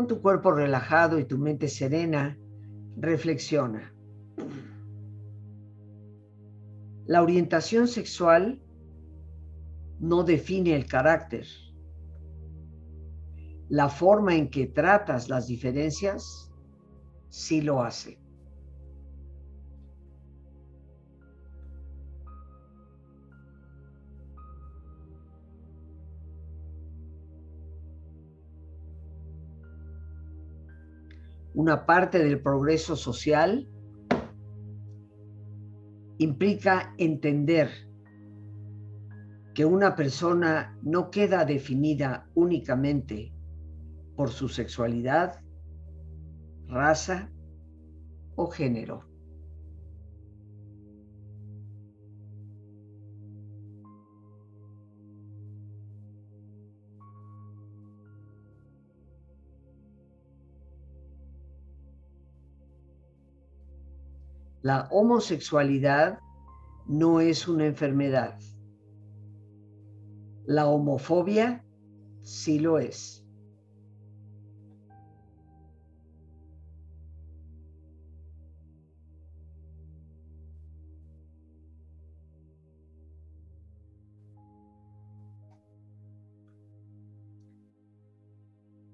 Con 0.00 0.06
tu 0.06 0.22
cuerpo 0.22 0.50
relajado 0.50 1.18
y 1.18 1.26
tu 1.26 1.36
mente 1.36 1.68
serena, 1.68 2.38
reflexiona. 2.96 3.92
La 7.04 7.22
orientación 7.22 7.86
sexual 7.86 8.62
no 9.98 10.22
define 10.22 10.74
el 10.74 10.86
carácter. 10.86 11.46
La 13.68 13.90
forma 13.90 14.34
en 14.34 14.48
que 14.48 14.68
tratas 14.68 15.28
las 15.28 15.46
diferencias 15.48 16.50
sí 17.28 17.60
lo 17.60 17.82
hace. 17.82 18.18
Una 31.60 31.84
parte 31.84 32.24
del 32.24 32.40
progreso 32.40 32.96
social 32.96 33.68
implica 36.16 36.94
entender 36.96 37.68
que 39.52 39.66
una 39.66 39.94
persona 39.94 40.78
no 40.80 41.10
queda 41.10 41.44
definida 41.44 42.30
únicamente 42.34 43.34
por 44.16 44.30
su 44.30 44.48
sexualidad, 44.48 45.42
raza 46.66 47.30
o 48.36 48.46
género. 48.46 49.09
La 64.62 64.88
homosexualidad 64.90 66.18
no 66.86 67.20
es 67.20 67.48
una 67.48 67.64
enfermedad. 67.64 68.38
La 70.44 70.66
homofobia 70.66 71.64
sí 72.20 72.58
lo 72.58 72.78
es. 72.78 73.24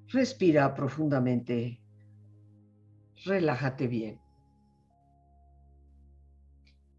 Respira 0.08 0.72
profundamente. 0.74 1.80
Relájate 3.24 3.88
bien. 3.88 4.25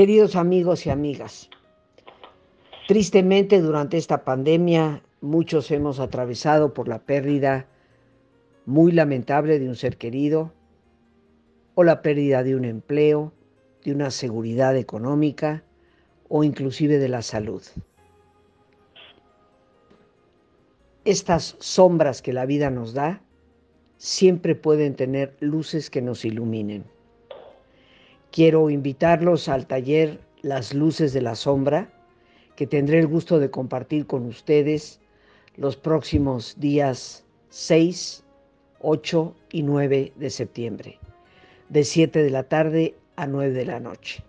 Queridos 0.00 0.34
amigos 0.34 0.86
y 0.86 0.88
amigas, 0.88 1.50
tristemente 2.88 3.60
durante 3.60 3.98
esta 3.98 4.24
pandemia 4.24 5.02
muchos 5.20 5.70
hemos 5.70 6.00
atravesado 6.00 6.72
por 6.72 6.88
la 6.88 7.00
pérdida 7.00 7.66
muy 8.64 8.92
lamentable 8.92 9.58
de 9.58 9.68
un 9.68 9.76
ser 9.76 9.98
querido 9.98 10.54
o 11.74 11.84
la 11.84 12.00
pérdida 12.00 12.42
de 12.42 12.56
un 12.56 12.64
empleo, 12.64 13.34
de 13.84 13.92
una 13.92 14.10
seguridad 14.10 14.74
económica 14.74 15.64
o 16.30 16.44
inclusive 16.44 16.96
de 16.96 17.08
la 17.10 17.20
salud. 17.20 17.62
Estas 21.04 21.56
sombras 21.58 22.22
que 22.22 22.32
la 22.32 22.46
vida 22.46 22.70
nos 22.70 22.94
da 22.94 23.20
siempre 23.98 24.54
pueden 24.54 24.96
tener 24.96 25.36
luces 25.40 25.90
que 25.90 26.00
nos 26.00 26.24
iluminen. 26.24 26.84
Quiero 28.32 28.70
invitarlos 28.70 29.48
al 29.48 29.66
taller 29.66 30.20
Las 30.42 30.72
Luces 30.72 31.12
de 31.12 31.20
la 31.20 31.34
Sombra, 31.34 31.90
que 32.54 32.66
tendré 32.66 33.00
el 33.00 33.08
gusto 33.08 33.40
de 33.40 33.50
compartir 33.50 34.06
con 34.06 34.24
ustedes 34.26 35.00
los 35.56 35.76
próximos 35.76 36.54
días 36.58 37.24
6, 37.48 38.22
8 38.80 39.34
y 39.50 39.62
9 39.64 40.12
de 40.14 40.30
septiembre. 40.30 40.98
de 41.70 41.84
7 41.84 42.22
de 42.22 42.30
la 42.30 42.44
tarde 42.44 42.94
a 43.16 43.26
9 43.26 43.52
de 43.52 43.64
la 43.64 43.80
noche, 43.80 44.22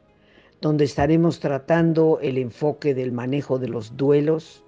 donde 0.62 0.86
estaremos 0.86 1.40
tratando 1.40 2.20
el 2.22 2.38
enfoque 2.38 2.94
del 2.94 3.12
manejo 3.12 3.60
de 3.60 3.68
los 3.68 3.98
duelos, 3.98 4.64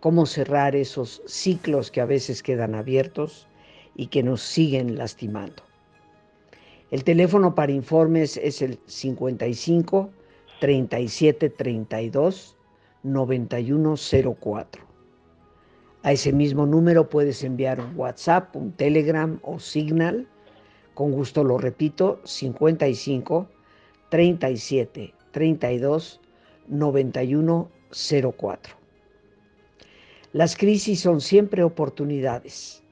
cómo 0.00 0.26
cerrar 0.26 0.76
esos 0.76 1.22
ciclos 1.26 1.90
que 1.90 2.00
a 2.00 2.06
veces 2.06 2.42
quedan 2.42 2.74
abiertos 2.74 3.46
y 3.94 4.06
que 4.06 4.22
nos 4.22 4.40
siguen 4.40 4.96
lastimando. 4.96 5.62
El 6.90 7.04
teléfono 7.04 7.54
para 7.54 7.70
informes 7.70 8.36
es 8.36 8.62
el 8.62 8.80
55 8.86 10.10
37 10.60 11.50
32 11.50 12.56
9104. 13.04 14.82
A 16.02 16.12
ese 16.12 16.32
mismo 16.32 16.64
número 16.66 17.08
puedes 17.08 17.44
enviar 17.44 17.80
un 17.80 17.96
WhatsApp, 17.96 18.56
un 18.56 18.72
Telegram 18.72 19.38
o 19.42 19.60
Signal. 19.60 20.26
Con 20.94 21.12
gusto 21.12 21.44
lo 21.44 21.58
repito, 21.58 22.20
55 22.24 23.48
37 24.08 25.14
32 25.30 26.20
9104. 26.66 28.74
Las 30.32 30.56
crisis 30.56 31.00
son 31.00 31.20
siempre 31.20 31.62
oportunidades 31.62 32.82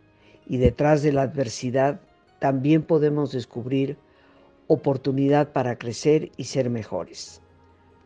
y 0.47 0.59
detrás 0.59 1.03
de 1.03 1.13
la 1.13 1.23
adversidad 1.23 2.01
también 2.39 2.83
podemos 2.83 3.33
descubrir 3.33 3.99
oportunidad 4.67 5.53
para 5.53 5.79
crecer 5.79 6.31
y 6.37 6.45
ser 6.45 6.71
mejores. 6.71 7.43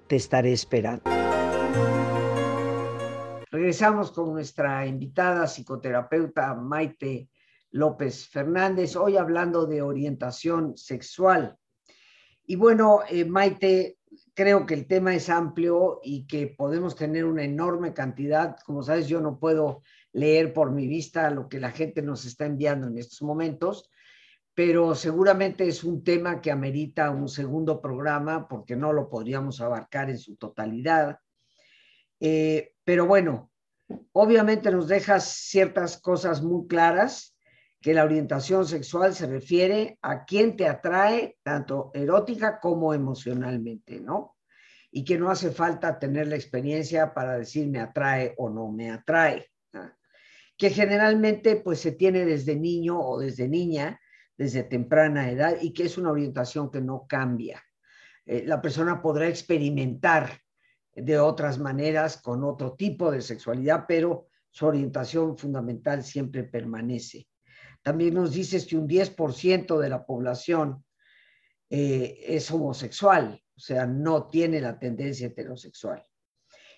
Te 0.06 0.16
estaré 0.16 0.52
esperando. 0.52 1.10
Regresamos 3.50 4.12
con 4.12 4.32
nuestra 4.32 4.86
invitada 4.86 5.46
psicoterapeuta 5.46 6.54
Maite 6.54 7.28
López 7.70 8.28
Fernández, 8.28 8.96
hoy 8.96 9.16
hablando 9.16 9.66
de 9.66 9.82
orientación 9.82 10.76
sexual. 10.76 11.56
Y 12.46 12.56
bueno, 12.56 13.00
eh, 13.08 13.24
Maite, 13.24 13.98
creo 14.34 14.66
que 14.66 14.74
el 14.74 14.86
tema 14.86 15.14
es 15.14 15.28
amplio 15.28 16.00
y 16.02 16.26
que 16.26 16.46
podemos 16.46 16.96
tener 16.96 17.24
una 17.24 17.44
enorme 17.44 17.92
cantidad. 17.92 18.56
Como 18.64 18.82
sabes, 18.82 19.08
yo 19.08 19.20
no 19.20 19.38
puedo 19.38 19.82
leer 20.12 20.52
por 20.52 20.70
mi 20.70 20.86
vista 20.86 21.30
lo 21.30 21.48
que 21.48 21.60
la 21.60 21.70
gente 21.70 22.02
nos 22.02 22.24
está 22.24 22.46
enviando 22.46 22.86
en 22.86 22.98
estos 22.98 23.22
momentos, 23.22 23.90
pero 24.54 24.94
seguramente 24.94 25.66
es 25.66 25.82
un 25.82 26.04
tema 26.04 26.40
que 26.40 26.50
amerita 26.50 27.10
un 27.10 27.28
segundo 27.28 27.80
programa 27.80 28.48
porque 28.48 28.76
no 28.76 28.92
lo 28.92 29.08
podríamos 29.08 29.60
abarcar 29.60 30.10
en 30.10 30.18
su 30.18 30.36
totalidad. 30.36 31.18
Eh, 32.20 32.74
pero 32.84 33.06
bueno, 33.06 33.50
obviamente 34.12 34.70
nos 34.70 34.88
dejas 34.88 35.24
ciertas 35.24 35.98
cosas 35.98 36.42
muy 36.42 36.66
claras, 36.66 37.36
que 37.80 37.94
la 37.94 38.04
orientación 38.04 38.64
sexual 38.64 39.12
se 39.12 39.26
refiere 39.26 39.98
a 40.02 40.24
quién 40.24 40.56
te 40.56 40.68
atrae, 40.68 41.36
tanto 41.42 41.90
erótica 41.94 42.60
como 42.60 42.94
emocionalmente, 42.94 43.98
¿no? 44.00 44.36
Y 44.92 45.04
que 45.04 45.18
no 45.18 45.30
hace 45.30 45.50
falta 45.50 45.98
tener 45.98 46.28
la 46.28 46.36
experiencia 46.36 47.12
para 47.12 47.38
decir 47.38 47.66
me 47.66 47.80
atrae 47.80 48.34
o 48.36 48.50
no 48.50 48.70
me 48.70 48.90
atrae. 48.90 49.50
Que 50.56 50.70
generalmente 50.70 51.56
pues 51.56 51.80
se 51.80 51.90
tiene 51.90 52.24
desde 52.24 52.54
niño 52.54 53.00
o 53.00 53.18
desde 53.18 53.48
niña 53.48 53.98
desde 54.36 54.62
temprana 54.64 55.30
edad 55.30 55.56
y 55.60 55.72
que 55.72 55.84
es 55.84 55.98
una 55.98 56.10
orientación 56.10 56.70
que 56.70 56.80
no 56.80 57.06
cambia. 57.08 57.62
Eh, 58.24 58.44
la 58.46 58.60
persona 58.60 59.02
podrá 59.02 59.28
experimentar 59.28 60.40
de 60.94 61.18
otras 61.18 61.58
maneras 61.58 62.20
con 62.20 62.44
otro 62.44 62.74
tipo 62.74 63.10
de 63.10 63.22
sexualidad, 63.22 63.84
pero 63.86 64.28
su 64.50 64.66
orientación 64.66 65.36
fundamental 65.36 66.04
siempre 66.04 66.44
permanece. 66.44 67.28
También 67.82 68.14
nos 68.14 68.32
dices 68.32 68.66
que 68.66 68.76
un 68.76 68.86
10% 68.86 69.78
de 69.78 69.88
la 69.88 70.04
población 70.04 70.84
eh, 71.70 72.18
es 72.26 72.50
homosexual, 72.50 73.42
o 73.56 73.60
sea, 73.60 73.86
no 73.86 74.28
tiene 74.28 74.60
la 74.60 74.78
tendencia 74.78 75.28
heterosexual. 75.28 76.04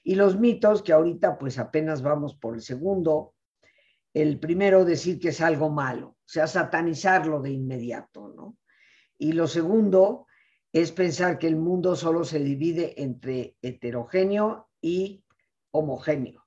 Y 0.04 0.14
los 0.14 0.38
mitos, 0.38 0.82
que 0.82 0.92
ahorita 0.92 1.38
pues 1.38 1.58
apenas 1.58 2.02
vamos 2.02 2.36
por 2.36 2.54
el 2.54 2.62
segundo, 2.62 3.34
el 4.12 4.38
primero 4.38 4.84
decir 4.84 5.18
que 5.18 5.30
es 5.30 5.40
algo 5.40 5.68
malo, 5.68 6.13
o 6.24 6.28
sea, 6.28 6.46
satanizarlo 6.46 7.40
de 7.40 7.50
inmediato, 7.50 8.32
¿no? 8.34 8.56
Y 9.18 9.32
lo 9.32 9.46
segundo 9.46 10.26
es 10.72 10.90
pensar 10.90 11.38
que 11.38 11.46
el 11.46 11.56
mundo 11.56 11.94
solo 11.94 12.24
se 12.24 12.38
divide 12.38 13.00
entre 13.02 13.56
heterogéneo 13.62 14.70
y 14.80 15.24
homogéneo, 15.70 16.46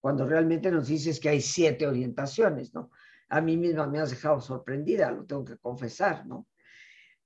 cuando 0.00 0.26
realmente 0.26 0.70
nos 0.70 0.88
dices 0.88 1.20
que 1.20 1.28
hay 1.28 1.40
siete 1.40 1.86
orientaciones, 1.86 2.74
¿no? 2.74 2.90
A 3.28 3.40
mí 3.40 3.56
misma 3.56 3.86
me 3.86 4.00
has 4.00 4.10
dejado 4.10 4.40
sorprendida, 4.40 5.10
lo 5.10 5.24
tengo 5.24 5.44
que 5.44 5.58
confesar, 5.58 6.26
¿no? 6.26 6.48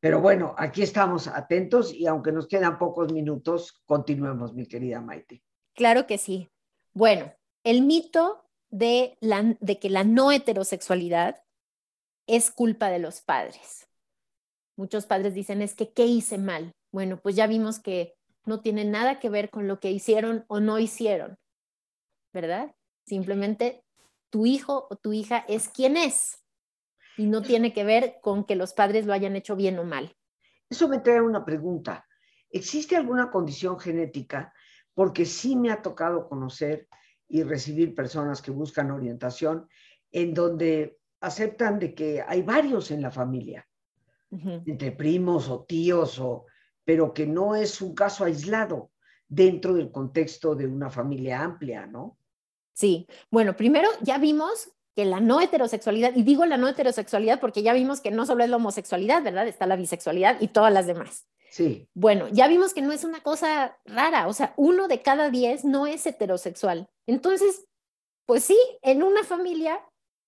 Pero 0.00 0.20
bueno, 0.20 0.54
aquí 0.58 0.82
estamos 0.82 1.28
atentos 1.28 1.94
y 1.94 2.06
aunque 2.06 2.32
nos 2.32 2.46
quedan 2.46 2.78
pocos 2.78 3.10
minutos, 3.10 3.80
continuemos, 3.86 4.52
mi 4.52 4.66
querida 4.66 5.00
Maite. 5.00 5.42
Claro 5.72 6.06
que 6.06 6.18
sí. 6.18 6.50
Bueno, 6.92 7.32
el 7.62 7.80
mito 7.80 8.44
de, 8.68 9.16
la, 9.20 9.56
de 9.60 9.78
que 9.78 9.88
la 9.88 10.04
no 10.04 10.30
heterosexualidad 10.30 11.43
es 12.26 12.50
culpa 12.50 12.88
de 12.88 12.98
los 12.98 13.20
padres. 13.20 13.88
Muchos 14.76 15.06
padres 15.06 15.34
dicen, 15.34 15.62
es 15.62 15.74
que, 15.74 15.92
¿qué 15.92 16.06
hice 16.06 16.38
mal? 16.38 16.72
Bueno, 16.90 17.20
pues 17.20 17.36
ya 17.36 17.46
vimos 17.46 17.78
que 17.78 18.14
no 18.44 18.60
tiene 18.60 18.84
nada 18.84 19.18
que 19.18 19.30
ver 19.30 19.50
con 19.50 19.68
lo 19.68 19.80
que 19.80 19.90
hicieron 19.90 20.44
o 20.48 20.60
no 20.60 20.78
hicieron, 20.78 21.36
¿verdad? 22.32 22.74
Simplemente 23.06 23.84
tu 24.30 24.46
hijo 24.46 24.86
o 24.90 24.96
tu 24.96 25.12
hija 25.12 25.44
es 25.48 25.68
quien 25.68 25.96
es 25.96 26.44
y 27.16 27.26
no 27.26 27.42
tiene 27.42 27.72
que 27.72 27.84
ver 27.84 28.16
con 28.20 28.44
que 28.44 28.56
los 28.56 28.72
padres 28.72 29.06
lo 29.06 29.12
hayan 29.12 29.36
hecho 29.36 29.56
bien 29.56 29.78
o 29.78 29.84
mal. 29.84 30.16
Eso 30.68 30.88
me 30.88 30.98
trae 30.98 31.20
una 31.20 31.44
pregunta. 31.44 32.06
¿Existe 32.50 32.96
alguna 32.96 33.30
condición 33.30 33.78
genética? 33.78 34.52
Porque 34.92 35.24
sí 35.24 35.56
me 35.56 35.70
ha 35.70 35.82
tocado 35.82 36.28
conocer 36.28 36.88
y 37.28 37.42
recibir 37.42 37.94
personas 37.94 38.42
que 38.42 38.50
buscan 38.50 38.90
orientación 38.90 39.68
en 40.10 40.34
donde 40.34 40.98
aceptan 41.24 41.78
de 41.78 41.94
que 41.94 42.22
hay 42.26 42.42
varios 42.42 42.90
en 42.90 43.02
la 43.02 43.10
familia, 43.10 43.66
entre 44.66 44.90
primos 44.92 45.48
o 45.48 45.62
tíos, 45.62 46.18
o, 46.18 46.46
pero 46.84 47.14
que 47.14 47.26
no 47.26 47.54
es 47.54 47.80
un 47.80 47.94
caso 47.94 48.24
aislado 48.24 48.90
dentro 49.28 49.74
del 49.74 49.90
contexto 49.90 50.54
de 50.54 50.66
una 50.66 50.90
familia 50.90 51.42
amplia, 51.42 51.86
¿no? 51.86 52.18
Sí, 52.72 53.06
bueno, 53.30 53.56
primero 53.56 53.88
ya 54.00 54.18
vimos 54.18 54.70
que 54.94 55.04
la 55.04 55.20
no 55.20 55.40
heterosexualidad, 55.40 56.14
y 56.14 56.22
digo 56.22 56.44
la 56.46 56.56
no 56.56 56.68
heterosexualidad 56.68 57.40
porque 57.40 57.62
ya 57.62 57.72
vimos 57.72 58.00
que 58.00 58.10
no 58.10 58.26
solo 58.26 58.44
es 58.44 58.50
la 58.50 58.56
homosexualidad, 58.56 59.22
¿verdad? 59.22 59.46
Está 59.48 59.66
la 59.66 59.76
bisexualidad 59.76 60.40
y 60.40 60.48
todas 60.48 60.72
las 60.72 60.86
demás. 60.86 61.26
Sí. 61.50 61.88
Bueno, 61.94 62.28
ya 62.28 62.48
vimos 62.48 62.74
que 62.74 62.82
no 62.82 62.92
es 62.92 63.04
una 63.04 63.22
cosa 63.22 63.78
rara, 63.84 64.26
o 64.26 64.32
sea, 64.32 64.54
uno 64.56 64.88
de 64.88 65.02
cada 65.02 65.30
diez 65.30 65.64
no 65.64 65.86
es 65.86 66.06
heterosexual. 66.06 66.88
Entonces, 67.06 67.66
pues 68.26 68.44
sí, 68.44 68.58
en 68.82 69.02
una 69.02 69.22
familia, 69.22 69.80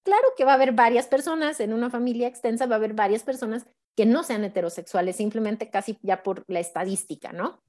claro 0.06 0.28
que 0.36 0.44
va 0.44 0.52
a 0.52 0.54
haber 0.54 0.72
varias 0.72 1.08
personas, 1.08 1.58
en 1.58 1.72
una 1.72 1.90
familia 1.90 2.28
extensa 2.28 2.66
va 2.66 2.76
a 2.76 2.78
haber 2.78 2.94
varias 2.94 3.24
personas 3.24 3.66
que 3.96 4.06
no 4.06 4.22
sean 4.22 4.44
heterosexuales, 4.44 5.16
simplemente 5.16 5.68
casi 5.68 5.98
ya 6.02 6.22
por 6.22 6.44
la 6.46 6.60
estadística, 6.60 7.32
¿no? 7.32 7.60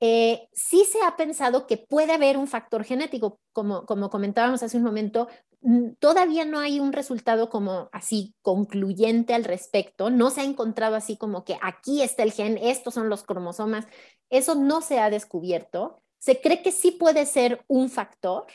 Eh, 0.00 0.48
sí 0.52 0.84
se 0.84 0.98
ha 1.04 1.16
pensado 1.16 1.66
que 1.66 1.76
puede 1.76 2.12
haber 2.12 2.36
un 2.36 2.48
factor 2.48 2.82
genético, 2.84 3.40
como, 3.52 3.86
como 3.86 4.10
comentábamos 4.10 4.62
hace 4.64 4.76
un 4.76 4.82
momento, 4.82 5.28
mm, 5.60 5.92
todavía 6.00 6.44
no 6.44 6.58
hay 6.58 6.80
un 6.80 6.92
resultado 6.92 7.48
como 7.50 7.88
así 7.92 8.34
concluyente 8.42 9.34
al 9.34 9.44
respecto, 9.44 10.10
no 10.10 10.30
se 10.30 10.40
ha 10.40 10.44
encontrado 10.44 10.96
así 10.96 11.16
como 11.16 11.44
que 11.44 11.56
aquí 11.62 12.02
está 12.02 12.24
el 12.24 12.32
gen, 12.32 12.58
estos 12.60 12.94
son 12.94 13.08
los 13.08 13.22
cromosomas, 13.22 13.86
eso 14.30 14.56
no 14.56 14.80
se 14.80 14.98
ha 14.98 15.10
descubierto. 15.10 16.02
Se 16.18 16.40
cree 16.40 16.62
que 16.62 16.72
sí 16.72 16.90
puede 16.90 17.26
ser 17.26 17.64
un 17.68 17.90
factor, 17.90 18.46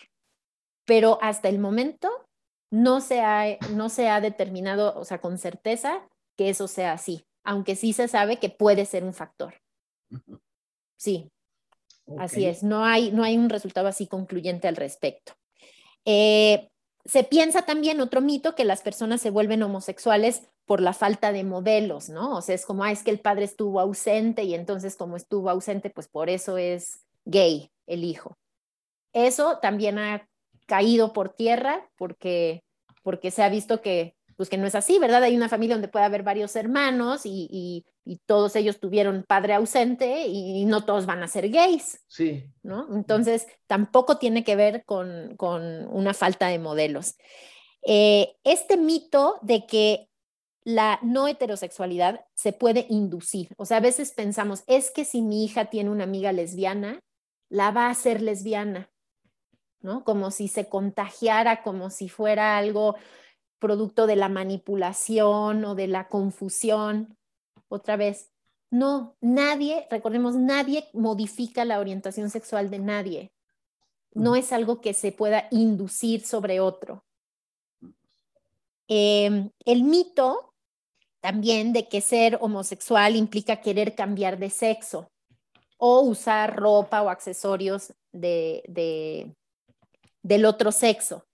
pero 0.86 1.18
hasta 1.22 1.48
el 1.50 1.60
momento 1.60 2.10
no 2.74 3.02
se 3.02 3.22
ha, 3.22 3.60
no 3.70 3.88
se 3.88 4.10
ha 4.10 4.20
determinado, 4.20 5.00
o 5.00 5.06
sea, 5.06 5.22
con 5.22 5.38
certeza 5.38 6.10
que 6.36 6.50
eso 6.50 6.68
sea 6.68 6.94
así, 6.94 7.28
aunque 7.44 7.76
sí 7.76 7.94
se 7.94 8.08
sabe 8.08 8.40
que 8.40 8.50
puede 8.50 8.86
ser 8.86 9.04
un 9.04 9.14
factor. 9.14 9.54
Sí, 10.98 11.32
así 12.18 12.48
es, 12.48 12.64
no 12.64 12.84
hay, 12.84 13.12
no 13.12 13.24
hay 13.24 13.38
un 13.38 13.52
resultado 13.52 13.88
así 13.88 14.08
concluyente 14.08 14.68
al 14.68 14.76
respecto. 14.76 15.34
Eh, 16.04 16.72
se 17.06 17.24
piensa 17.24 17.62
también 17.62 18.02
otro 18.02 18.22
mito 18.22 18.56
que 18.56 18.66
las 18.66 18.82
personas 18.82 19.22
se 19.22 19.30
vuelven 19.30 19.62
homosexuales 19.62 20.50
por 20.66 20.82
la 20.82 20.94
falta 20.94 21.32
de 21.32 21.44
modelos, 21.44 22.10
¿no? 22.10 22.36
O 22.38 22.42
sea, 22.42 22.56
es 22.56 22.66
como, 22.66 22.86
ah, 22.86 22.92
es 22.92 23.04
que 23.04 23.12
el 23.12 23.20
padre 23.20 23.46
estuvo 23.46 23.80
ausente 23.82 24.46
y 24.46 24.56
entonces 24.56 24.96
como 24.96 25.16
estuvo 25.16 25.52
ausente, 25.52 25.92
pues 25.92 26.08
por 26.08 26.28
eso 26.28 26.58
es 26.58 27.06
gay 27.24 27.72
el 27.86 28.04
hijo. 28.04 28.36
Eso 29.12 29.60
también 29.60 30.00
ha 30.00 30.28
caído 30.66 31.14
por 31.14 31.30
tierra 31.30 31.88
porque, 31.98 32.63
porque 33.04 33.32
se 33.32 33.44
ha 33.44 33.50
visto 33.50 33.82
que 33.82 34.16
pues 34.36 34.50
que 34.50 34.58
no 34.58 34.66
es 34.66 34.76
así, 34.76 35.00
¿verdad? 35.00 35.24
Hay 35.24 35.36
una 35.36 35.50
familia 35.50 35.76
donde 35.76 35.88
puede 35.88 36.06
haber 36.06 36.24
varios 36.24 36.56
hermanos 36.56 37.22
y, 37.26 37.86
todos 38.26 38.58
ellos 38.58 38.82
tuvieron 38.82 39.24
padre 39.26 39.54
ausente 39.54 40.28
y 40.28 40.66
no 40.66 40.84
todos 40.84 41.06
van 41.06 41.24
a 41.24 41.28
ser 41.30 41.50
gays. 41.50 42.04
Sí. 42.08 42.44
¿no? 42.62 42.94
Entonces, 42.94 43.48
tampoco 43.66 44.18
tiene 44.18 44.44
que 44.44 44.58
ver 44.58 44.84
con, 44.86 45.38
una 45.40 46.14
falta 46.14 46.48
de 46.48 46.60
modelos. 46.60 47.16
Eh, 47.86 48.36
este 48.44 48.76
mito 48.76 49.40
de 49.42 49.66
que 49.66 50.10
la 50.66 51.00
no 51.02 51.28
heterosexualidad 51.28 52.26
se 52.34 52.52
puede 52.52 52.86
inducir. 52.90 53.50
O 53.58 53.66
sea, 53.66 53.78
a 53.78 53.82
veces 53.82 54.12
pensamos, 54.12 54.64
es 54.68 54.92
que 54.92 55.06
si 55.06 55.22
mi 55.22 55.46
hija 55.46 55.66
tiene 55.66 55.90
una 55.90 56.04
amiga 56.04 56.34
lesbiana, 56.34 57.00
la 57.50 57.72
va 57.72 57.88
a 57.88 57.92
hacer 57.92 58.22
lesbiana, 58.22 58.90
¿no? 59.84 60.04
Como 60.04 60.32
si 60.32 60.48
se 60.48 60.68
contagiara, 60.68 61.62
como 61.62 61.92
si 61.92 62.10
fuera 62.10 62.58
algo 62.58 62.96
producto 63.60 64.08
de 64.08 64.16
la 64.16 64.30
manipulación 64.30 65.64
o 65.66 65.76
de 65.76 65.88
la 65.88 66.08
confusión. 66.08 67.16
Otra 67.68 67.96
vez, 67.96 68.32
no, 68.72 69.16
nadie, 69.22 69.86
recordemos, 69.92 70.36
nadie 70.36 70.88
modifica 70.94 71.64
la 71.64 71.80
orientación 71.80 72.32
sexual 72.32 72.72
de 72.72 72.80
nadie. 72.80 73.32
No 74.14 74.36
es 74.36 74.52
algo 74.52 74.82
que 74.82 74.94
se 74.94 75.12
pueda 75.12 75.48
inducir 75.52 76.26
sobre 76.26 76.60
otro. 76.60 77.04
Em, 78.88 79.52
el 79.66 79.84
mito 79.84 80.54
también 81.22 81.72
de 81.72 81.88
que 81.88 82.02
ser 82.02 82.38
homosexual 82.42 83.16
implica 83.16 83.62
querer 83.62 83.96
cambiar 83.96 84.38
de 84.38 84.50
sexo 84.50 85.10
o 85.78 86.02
usar 86.02 86.56
ropa 86.56 87.02
o 87.02 87.10
accesorios 87.10 87.94
de, 88.12 89.34
del 90.24 90.46
otro 90.46 90.72
sexo. 90.72 91.26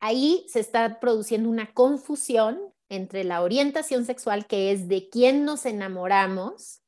Ahí 0.00 0.46
se 0.48 0.60
está 0.60 0.98
produciendo 0.98 1.48
una 1.48 1.72
confusión 1.72 2.58
entre 2.88 3.22
la 3.22 3.42
orientación 3.42 4.04
sexual, 4.04 4.46
que 4.46 4.72
es 4.72 4.88
de 4.88 5.08
quién 5.08 5.44
nos 5.44 5.66
enamoramos, 5.66 6.80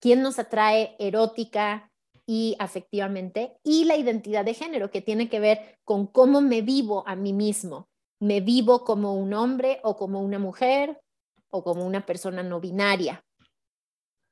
quién 0.00 0.22
nos 0.22 0.38
atrae 0.38 0.96
erótica 0.98 1.90
y 2.26 2.56
afectivamente, 2.58 3.58
y 3.62 3.84
la 3.84 3.96
identidad 3.96 4.44
de 4.44 4.54
género, 4.54 4.90
que 4.90 5.02
tiene 5.02 5.28
que 5.28 5.40
ver 5.40 5.78
con 5.84 6.06
cómo 6.06 6.40
me 6.40 6.62
vivo 6.62 7.04
a 7.06 7.16
mí 7.16 7.32
mismo. 7.32 7.88
Me 8.20 8.40
vivo 8.40 8.84
como 8.84 9.14
un 9.14 9.34
hombre 9.34 9.80
o 9.82 9.96
como 9.96 10.20
una 10.20 10.38
mujer 10.38 11.00
o 11.50 11.64
como 11.64 11.84
una 11.84 12.06
persona 12.06 12.42
no 12.42 12.60
binaria. 12.60 13.24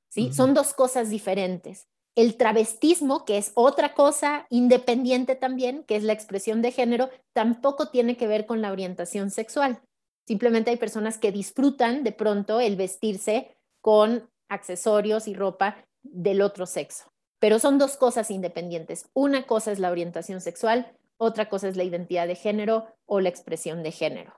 ¿Sí? 0.09 0.33
Son 0.33 0.55
dos 0.55 0.73
cosas 0.73 1.11
diferentes. 1.11 1.89
El 2.17 2.37
travestismo, 2.37 3.25
que 3.25 3.39
es 3.39 3.53
otra 3.55 3.95
cosa 3.95 4.47
independiente 4.51 5.37
también, 5.37 5.85
que 5.85 5.97
es 5.97 6.03
la 6.03 6.13
expresión 6.13 6.61
de 6.63 6.73
género, 6.73 7.09
tampoco 7.33 7.89
tiene 7.89 8.17
que 8.17 8.27
ver 8.27 8.47
con 8.47 8.61
la 8.63 8.73
orientación 8.73 9.31
sexual. 9.31 9.81
Simplemente 10.27 10.71
hay 10.71 10.77
personas 10.77 11.19
que 11.19 11.33
disfrutan 11.33 12.05
de 12.05 12.13
pronto 12.13 12.61
el 12.61 12.77
vestirse 12.77 13.57
con 13.81 14.29
accesorios 14.49 15.29
y 15.29 15.35
ropa 15.35 15.85
del 16.03 16.43
otro 16.43 16.67
sexo. 16.67 17.11
Pero 17.39 17.59
son 17.59 17.79
dos 17.79 17.97
cosas 17.97 18.31
independientes. 18.31 19.09
Una 19.15 19.47
cosa 19.47 19.73
es 19.73 19.79
la 19.79 19.91
orientación 19.91 20.41
sexual, 20.41 20.93
otra 21.17 21.49
cosa 21.49 21.69
es 21.69 21.77
la 21.77 21.85
identidad 21.85 22.27
de 22.27 22.35
género 22.35 22.87
o 23.07 23.21
la 23.21 23.29
expresión 23.29 23.83
de 23.83 23.93
género. 23.93 24.35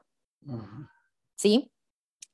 ¿Sí? 1.36 1.70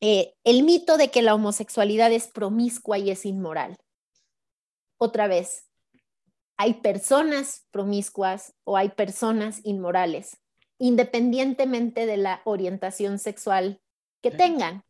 Eh, 0.00 0.34
el 0.44 0.62
mito 0.62 0.96
de 0.96 1.10
que 1.10 1.22
la 1.22 1.34
homosexualidad 1.34 2.12
es 2.12 2.28
promiscua 2.28 2.98
y 2.98 3.10
es 3.10 3.26
inmoral. 3.26 3.76
Otra 4.98 5.28
vez, 5.28 5.68
hay 6.56 6.74
personas 6.74 7.66
promiscuas 7.70 8.52
o 8.64 8.76
hay 8.76 8.90
personas 8.90 9.60
inmorales, 9.64 10.36
independientemente 10.78 12.04
de 12.04 12.16
la 12.16 12.42
orientación 12.44 13.18
sexual 13.18 13.80
que 14.20 14.32
tengan. 14.32 14.82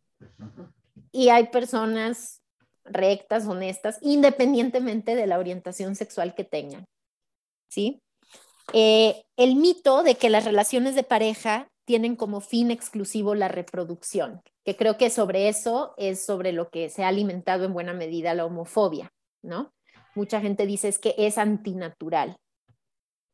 Y 1.13 1.29
hay 1.29 1.49
personas 1.49 2.43
rectas, 2.85 3.47
honestas, 3.47 3.99
independientemente 4.01 5.15
de 5.15 5.27
la 5.27 5.39
orientación 5.39 5.95
sexual 5.95 6.35
que 6.35 6.45
tengan. 6.45 6.87
¿Sí? 7.69 8.03
Eh, 8.73 9.23
el 9.37 9.57
mito 9.57 10.03
de 10.03 10.15
que 10.15 10.31
las 10.31 10.45
relaciones 10.45 10.95
de 10.95 11.03
pareja 11.03 11.71
tienen 11.85 12.17
como 12.17 12.41
fin 12.41 12.71
exclusivo 12.71 13.35
la 13.35 13.49
reproducción, 13.49 14.43
que 14.65 14.77
creo 14.77 14.99
que 14.99 15.11
sobre 15.11 15.49
eso 15.49 15.95
es 15.97 16.25
sobre 16.25 16.53
lo 16.53 16.71
que 16.71 16.91
se 16.91 17.05
ha 17.05 17.09
alimentado 17.09 17.65
en 17.65 17.73
buena 17.73 17.95
medida 17.95 18.35
la 18.35 18.45
homofobia, 18.45 19.11
¿no? 19.43 19.73
Mucha 20.15 20.41
gente 20.41 20.67
dice 20.67 20.89
es 20.89 20.99
que 20.99 21.15
es 21.19 21.39
antinatural. 21.39 22.37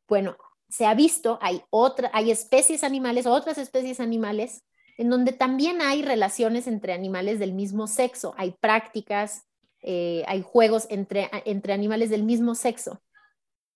Bueno, 0.09 0.37
se 0.69 0.87
ha 0.87 0.95
visto, 0.95 1.39
hay, 1.41 1.63
otra, 1.71 2.11
hay 2.13 2.31
especies 2.31 2.85
animales, 2.85 3.27
otras 3.27 3.59
especies 3.59 4.01
animales, 4.01 4.65
en 4.99 5.11
donde 5.11 5.33
también 5.33 5.83
hay 5.83 6.03
relaciones 6.03 6.67
entre 6.67 6.93
animales 6.93 7.39
del 7.39 7.53
mismo 7.53 7.87
sexo, 7.87 8.35
hay 8.37 8.53
prácticas, 8.61 9.47
eh, 9.83 10.25
hay 10.27 10.43
juegos 10.43 10.87
entre, 10.91 11.31
entre 11.45 11.73
animales 11.73 12.11
del 12.11 12.23
mismo 12.23 12.55
sexo. 12.55 13.03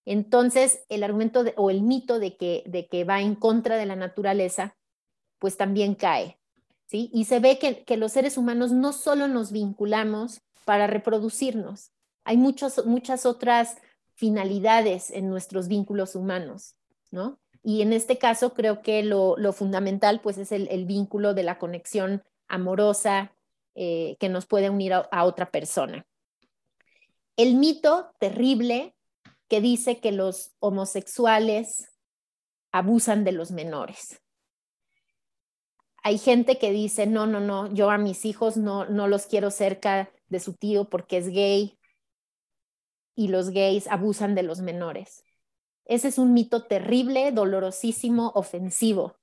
Entonces, 0.05 0.85
el 0.89 1.05
argumento 1.05 1.45
o 1.57 1.71
el 1.71 1.83
mito 1.83 2.19
de 2.19 2.37
que, 2.37 2.63
de 2.67 2.89
que 2.89 3.05
va 3.05 3.21
en 3.21 3.35
contra 3.35 3.77
de 3.77 3.87
la 3.87 3.97
naturaleza, 3.97 4.75
pues 5.39 5.57
también 5.57 5.95
cae. 5.95 6.39
¿sí? 6.87 7.11
Y 7.13 7.27
se 7.27 7.41
ve 7.41 7.59
que, 7.59 7.97
los 7.97 8.13
seres 8.13 8.39
humanos 8.39 8.73
no 8.73 8.93
solo 8.93 9.29
nos 9.29 9.53
vinculamos 9.53 10.41
para 10.65 10.87
reproducirnos, 10.87 11.93
hay 12.29 12.37
muchos, 12.37 12.85
muchas 12.85 13.25
otras 13.25 13.79
finalidades 14.13 15.11
en 15.11 15.31
nuestros 15.31 15.67
vínculos 15.67 16.15
humanos, 16.15 16.77
¿no? 17.11 17.41
Y 17.63 17.81
en 17.81 17.95
este 17.95 18.19
caso 18.19 18.53
creo 18.53 18.83
que 18.83 19.03
lo, 19.03 19.39
fundamental 19.55 20.21
pues 20.21 20.37
es 20.37 20.53
el, 20.53 20.85
vínculo 20.85 21.33
de 21.33 21.43
la 21.43 21.59
conexión 21.59 22.23
amorosa 22.47 23.33
eh, 23.75 24.19
que 24.21 24.29
nos 24.29 24.45
puede 24.45 24.69
unir 24.69 24.93
a 24.93 25.25
otra 25.25 25.51
persona. 25.51 26.07
El 27.39 27.55
mito 27.55 28.11
terrible 28.21 28.95
que 29.49 29.63
dice 29.63 29.99
que 29.99 30.13
los 30.13 30.53
homosexuales 30.59 31.89
abusan 32.73 33.25
de 33.25 33.33
los 33.33 33.53
menores. 33.53 34.21
Hay 36.03 36.19
gente 36.19 36.59
que 36.59 36.73
dice, 36.73 37.07
no, 37.07 37.27
no, 37.27 37.41
no, 37.41 37.73
yo 37.73 37.89
a 37.91 37.97
mis 37.97 38.27
hijos 38.27 38.59
no, 38.59 38.85
no 38.85 39.09
los 39.09 39.25
quiero 39.25 39.51
cerca 39.51 40.11
de 40.29 40.41
su 40.41 40.53
tío 40.53 40.91
porque 40.91 41.17
es 41.17 41.29
gay 41.31 41.78
y 43.19 43.27
los 43.27 43.51
gays 43.51 43.89
abusan 43.89 44.37
de 44.37 44.45
los 44.45 44.61
menores. 44.61 45.25
Ese 45.87 46.07
es 46.07 46.19
un 46.19 46.35
mito 46.35 46.67
terrible, 46.67 47.33
dolorosísimo, 47.33 48.31
ofensivo. 48.37 49.19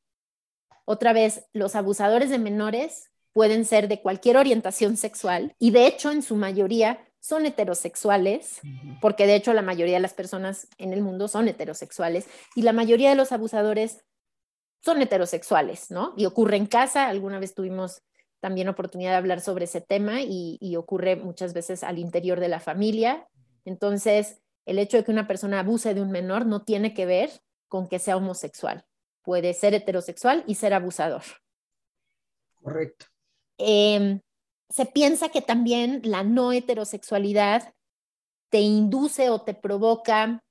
Otra 0.83 1.13
vez, 1.13 1.45
los 1.53 1.77
abusadores 1.77 2.29
de 2.29 2.37
menores 2.37 3.09
pueden 3.31 3.63
ser 3.63 3.87
de 3.87 4.01
cualquier 4.01 4.35
orientación 4.35 4.97
sexual 4.97 5.55
y 5.59 5.71
de 5.71 5.87
hecho 5.87 6.11
en 6.11 6.23
su 6.23 6.35
mayoría 6.35 7.07
son 7.21 7.45
heterosexuales, 7.45 8.59
porque 8.99 9.27
de 9.27 9.35
hecho 9.35 9.53
la 9.53 9.61
mayoría 9.61 9.95
de 9.95 10.01
las 10.01 10.13
personas 10.13 10.67
en 10.77 10.91
el 10.91 11.01
mundo 11.01 11.29
son 11.29 11.47
heterosexuales 11.47 12.27
y 12.53 12.63
la 12.63 12.73
mayoría 12.73 13.09
de 13.09 13.15
los 13.15 13.31
abusadores 13.31 14.03
son 14.83 15.01
heterosexuales, 15.01 15.89
¿no? 15.89 16.13
Y 16.17 16.25
ocurre 16.25 16.57
en 16.57 16.67
casa, 16.67 17.07
alguna 17.07 17.39
vez 17.39 17.55
tuvimos 17.55 18.01
también 18.41 18.67
oportunidad 18.67 19.11
de 19.11 19.17
hablar 19.17 19.41
sobre 19.41 19.65
ese 19.65 19.81
tema 19.81 20.21
y, 20.21 20.75
ocurre 20.75 21.15
muchas 21.15 21.53
veces 21.53 21.83
al 21.83 21.97
interior 21.97 22.41
de 22.41 22.49
la 22.49 22.59
familia. 22.59 23.27
Entonces, 23.65 24.39
el 24.65 24.79
hecho 24.79 24.97
de 24.97 25.03
que 25.03 25.11
una 25.11 25.27
persona 25.27 25.59
abuse 25.59 25.93
de 25.93 26.01
un 26.01 26.11
menor 26.11 26.45
no 26.45 26.63
tiene 26.63 26.93
que 26.93 27.05
ver 27.05 27.29
con 27.67 27.87
que 27.87 27.99
sea 27.99 28.17
homosexual. 28.17 28.85
Puede 29.23 29.53
ser 29.53 29.73
heterosexual 29.73 30.43
y 30.47 30.55
ser 30.55 30.73
abusador. 30.73 31.23
Correcto. 32.61 33.07
Em, 33.57 34.21
se 34.69 34.85
piensa 34.85 35.29
que 35.29 35.41
también 35.41 36.01
la 36.03 36.23
no 36.23 36.51
heterosexualidad 36.51 37.73
te 38.49 38.59
induce 38.59 39.29
o 39.29 39.41
te 39.41 39.53
provoca 39.53 40.43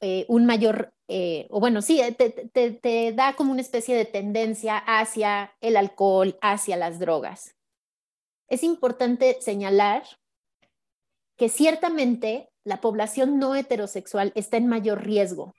eh, 0.00 0.26
un 0.28 0.46
mayor, 0.46 0.94
eh, 1.08 1.46
o 1.50 1.58
bueno, 1.58 1.82
sí, 1.82 2.00
te, 2.16 3.12
da 3.12 3.34
como 3.34 3.52
una 3.52 3.60
especie 3.60 3.96
de 3.96 4.04
tendencia 4.04 4.78
hacia 4.78 5.56
el 5.60 5.76
alcohol, 5.76 6.38
hacia 6.40 6.76
las 6.76 6.98
drogas. 6.98 7.56
Es 8.48 8.62
importante 8.62 9.38
señalar 9.40 10.04
que 11.38 11.48
ciertamente 11.48 12.50
la 12.64 12.82
población 12.82 13.38
no 13.38 13.54
heterosexual 13.54 14.32
está 14.34 14.58
en 14.58 14.66
mayor 14.66 15.04
riesgo. 15.04 15.54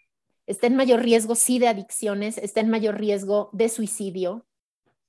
Está 0.46 0.68
en 0.68 0.76
mayor 0.76 1.02
riesgo, 1.02 1.36
sí, 1.36 1.58
de 1.58 1.70
adicciones, 1.70 2.38
está 2.38 2.60
en 2.60 2.70
mayor 2.70 3.00
riesgo 3.00 3.50
de 3.54 3.70
suicidio, 3.70 4.46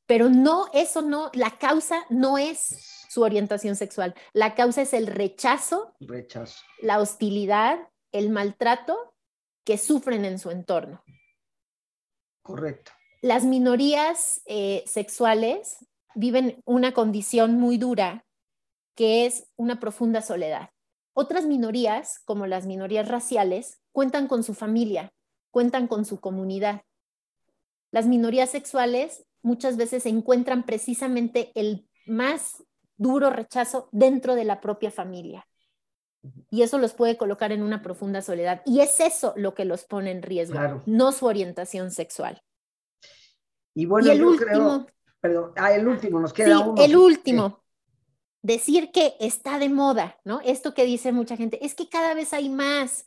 pero 0.07 0.29
no, 0.29 0.67
eso 0.73 1.03
no, 1.03 1.31
la 1.35 1.59
causa 1.59 2.05
no 2.09 2.39
es 2.39 3.05
su 3.09 3.23
orientación 3.23 3.75
sexual, 3.75 4.15
la 4.33 4.55
causa 4.55 4.83
es 4.83 4.93
el 4.93 5.07
rechazo, 5.07 5.93
rechazo. 6.01 6.63
la 6.81 7.01
hostilidad, 7.01 7.79
el 8.13 8.31
maltrato 8.31 9.15
que 9.65 9.79
sufren 9.79 10.25
en 10.25 10.39
su 10.39 10.51
entorno. 10.51 11.03
Correcto. 12.43 12.93
Las 13.23 13.45
minorías 13.45 14.43
eh, 14.47 14.85
sexuales 14.87 15.79
viven 16.15 16.63
una 16.65 16.93
condición 16.93 17.55
muy 17.55 17.77
dura 17.77 18.25
que 18.95 19.27
es 19.27 19.49
una 19.57 19.81
profunda 19.81 20.23
soledad. 20.23 20.71
Otras 21.13 21.47
minorías, 21.47 22.21
como 22.25 22.47
las 22.47 22.67
minorías 22.67 23.09
raciales, 23.09 23.81
cuentan 23.93 24.29
con 24.29 24.43
su 24.43 24.55
familia, 24.55 25.13
cuentan 25.51 25.87
con 25.87 26.05
su 26.05 26.21
comunidad. 26.21 26.83
Las 27.91 28.07
minorías 28.07 28.51
sexuales 28.51 29.25
muchas 29.43 29.77
veces 29.77 30.07
encuentran 30.07 30.65
precisamente 30.65 31.51
el 31.55 31.89
más 32.07 32.65
duro 32.97 33.31
rechazo 33.31 33.89
dentro 33.93 34.35
de 34.35 34.45
la 34.45 34.61
propia 34.61 34.91
familia. 34.91 35.47
Y 36.51 36.63
eso 36.63 36.79
los 36.79 36.93
puede 36.93 37.17
colocar 37.17 37.51
en 37.51 37.63
una 37.63 37.83
profunda 37.83 38.21
soledad. 38.21 38.63
Y 38.67 38.81
es 38.81 39.01
eso 39.01 39.33
lo 39.37 39.55
que 39.55 39.65
los 39.65 39.85
pone 39.85 40.11
en 40.11 40.23
riesgo, 40.23 40.83
no 40.85 41.13
su 41.13 41.27
orientación 41.27 41.91
sexual. 41.91 42.43
Y 43.75 43.87
bueno, 43.87 44.13
yo 44.13 44.37
creo, 44.37 44.87
Perdón, 45.21 45.53
ah, 45.57 45.73
el 45.75 45.87
último, 45.87 46.19
nos 46.19 46.33
queda 46.33 46.59
sí, 46.59 46.83
El 46.85 46.97
último. 46.97 47.63
Decir 48.43 48.91
que 48.91 49.15
está 49.21 49.59
de 49.59 49.69
moda, 49.69 50.19
¿no? 50.25 50.41
Esto 50.41 50.73
que 50.75 50.85
dice 50.85 51.13
mucha 51.13 51.37
gente, 51.37 51.65
es 51.65 51.75
que 51.75 51.89
cada 51.89 52.15
vez 52.15 52.33
hay 52.33 52.49
más, 52.49 53.05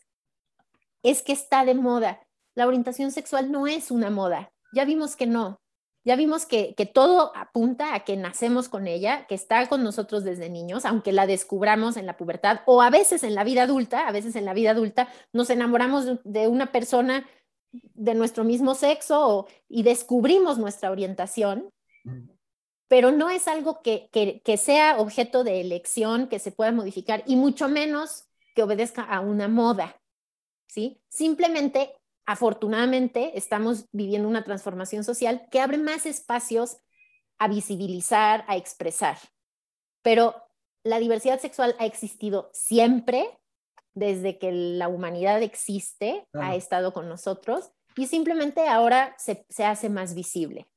es 1.02 1.22
que 1.22 1.34
está 1.34 1.66
de 1.66 1.74
moda. 1.74 2.26
La 2.56 2.68
orientación 2.68 3.12
sexual 3.12 3.52
no 3.52 3.66
es 3.66 3.90
una 3.90 4.10
moda, 4.10 4.52
ya 4.74 4.86
vimos 4.86 5.16
que 5.16 5.26
no, 5.26 5.60
ya 6.06 6.16
vimos 6.16 6.46
que, 6.46 6.76
que, 6.76 6.86
todo 6.86 7.32
apunta 7.36 7.96
a 7.96 8.02
que 8.02 8.18
nacemos 8.18 8.68
con 8.68 8.88
ella, 8.88 9.26
que 9.28 9.36
está 9.36 9.68
con 9.68 9.84
nosotros 9.84 10.24
desde 10.24 10.50
niños, 10.50 10.86
aunque 10.86 11.14
la 11.14 11.26
descubramos 11.26 11.96
en 11.96 12.06
la 12.06 12.18
pubertad 12.18 12.60
o 12.66 12.82
a 12.82 12.90
veces 12.90 13.24
en 13.24 13.36
la 13.36 13.44
vida 13.44 13.64
adulta, 13.64 14.08
a 14.08 14.12
veces 14.12 14.36
en 14.36 14.46
la 14.46 14.54
vida 14.54 14.72
adulta 14.72 15.08
nos 15.32 15.50
enamoramos 15.50 16.24
de, 16.24 16.48
una 16.48 16.72
persona 16.72 17.26
de 17.72 18.14
nuestro 18.16 18.44
mismo 18.44 18.76
sexo 18.76 19.48
y 19.70 19.84
descubrimos 19.84 20.58
nuestra 20.58 20.92
orientación, 20.92 21.72
pero 22.94 23.12
no 23.12 23.32
es 23.32 23.48
algo 23.48 23.82
que, 23.82 24.08
que, 24.12 24.44
que 24.46 24.56
sea 24.56 25.00
objeto 25.00 25.44
de 25.44 25.62
elección, 25.62 26.28
que 26.28 26.38
se 26.38 26.52
pueda 26.52 26.72
modificar 26.72 27.24
y 27.26 27.38
mucho 27.38 27.68
menos 27.68 28.26
que 28.54 28.62
obedezca 28.62 29.02
a 29.02 29.20
una 29.20 29.48
moda. 29.48 30.00
¿Sí? 30.68 31.02
Simplemente 31.10 31.96
afortunadamente 32.28 33.36
estamos 33.36 33.88
viviendo 33.94 34.30
una 34.30 34.44
transformación 34.44 35.04
social 35.04 35.48
que 35.50 35.60
abre 35.60 35.80
más 35.80 36.06
espacios 36.06 36.78
a 37.40 37.48
visibilizar, 37.48 38.46
a 38.48 38.58
expresar. 38.58 39.18
Pero 40.04 40.36
la 40.84 41.00
diversidad 41.00 41.40
sexual 41.40 41.76
ha 41.80 41.88
existido 41.88 42.52
siempre, 42.54 43.26
desde 43.96 44.38
que 44.38 44.52
la 44.52 44.88
humanidad 44.88 45.42
existe, 45.42 46.28
ha 46.34 46.54
estado 46.54 46.94
con 46.94 47.10
nosotros 47.10 47.72
y 47.96 48.06
simplemente 48.06 48.68
ahora 48.68 49.16
se, 49.18 49.48
hace 49.66 49.90
más 49.90 50.14
visible. 50.14 50.68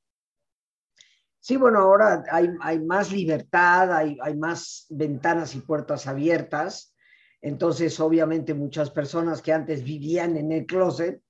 Sí, 1.46 1.56
bueno, 1.56 1.78
ahora 1.78 2.24
hay, 2.32 2.80
más 2.80 3.12
libertad, 3.12 3.92
hay, 3.92 4.18
hay 4.20 4.36
más 4.36 4.86
ventanas 4.90 5.54
y 5.54 5.60
puertas 5.60 6.08
abiertas. 6.08 6.92
Entonces, 7.40 8.00
obviamente, 8.00 8.52
muchas 8.52 8.90
personas 8.90 9.42
que 9.42 9.52
antes 9.52 9.84
vivían 9.84 10.36
en 10.36 10.50
el 10.50 10.66
closet, 10.66 11.22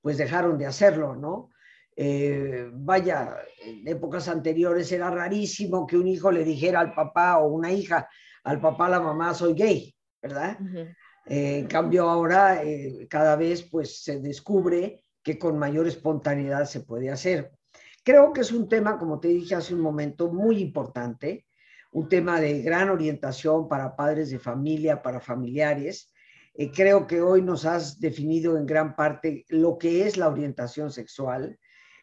pues 0.00 0.16
dejaron 0.16 0.58
de 0.58 0.66
hacerlo, 0.66 1.16
¿no? 1.16 1.50
Eh, 1.96 2.70
vaya, 2.72 3.36
en 3.64 3.88
épocas 3.88 4.28
anteriores 4.28 4.92
era 4.92 5.10
rarísimo 5.10 5.88
que 5.88 5.96
un 5.96 6.06
hijo 6.06 6.30
le 6.30 6.44
dijera 6.44 6.78
al 6.78 6.94
papá 6.94 7.38
o 7.38 7.48
una 7.48 7.72
hija, 7.72 8.08
al 8.44 8.60
papá, 8.60 8.86
a 8.86 8.90
la 8.90 9.00
mamá, 9.00 9.34
soy 9.34 9.54
gay, 9.54 9.92
¿verdad? 10.22 10.56
Eh, 11.26 11.58
en 11.58 11.66
cambio 11.66 12.08
ahora 12.08 12.62
eh, 12.62 13.08
cada 13.10 13.34
vez 13.34 13.68
pues 13.68 14.04
se 14.04 14.20
descubre 14.20 15.02
que 15.20 15.36
con 15.36 15.58
mayor 15.58 15.88
espontaneidad 15.88 16.64
se 16.66 16.82
puede 16.82 17.10
hacer. 17.10 17.50
Creo 18.04 18.34
que 18.34 18.42
es 18.42 18.52
un 18.52 18.68
tema, 18.68 18.98
como 18.98 19.18
te 19.18 19.28
dije 19.28 19.54
hace 19.54 19.74
un 19.74 19.80
momento, 19.80 20.30
muy 20.30 20.58
importante, 20.58 21.46
un 21.90 22.06
tema 22.08 22.38
de 22.38 22.60
gran 22.60 22.90
orientación 22.90 23.66
para 23.66 23.96
padres 23.96 24.30
de 24.30 24.38
familia, 24.38 25.00
para 25.00 25.20
familiares, 25.20 26.12
eh, 26.52 26.70
creo 26.70 27.06
que 27.06 27.22
hoy 27.22 27.40
nos 27.40 27.64
has 27.64 27.98
definido 27.98 28.58
en 28.58 28.66
gran 28.66 28.94
parte 28.94 29.46
lo 29.48 29.78
que 29.78 30.06
es 30.06 30.18
la 30.18 30.28
orientación 30.28 30.92
sexual, 30.92 31.58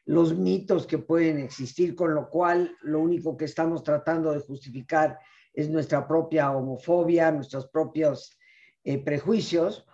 los 0.06 0.36
mitos 0.36 0.88
que 0.88 0.98
pueden 0.98 1.38
existir, 1.38 1.96
con 1.96 2.16
lo 2.16 2.30
cual 2.30 2.76
lo 2.82 3.00
único 3.00 3.38
que 3.38 3.46
estamos 3.46 3.84
tratando 3.84 4.32
de 4.32 4.40
justificar 4.40 5.20
es 5.54 5.70
nuestra 5.70 6.08
propia 6.08 6.52
homofobia, 6.52 7.32
nuestros 7.32 7.68
propios 7.68 8.40
eh, 8.84 8.98
prejuicios, 9.04 9.86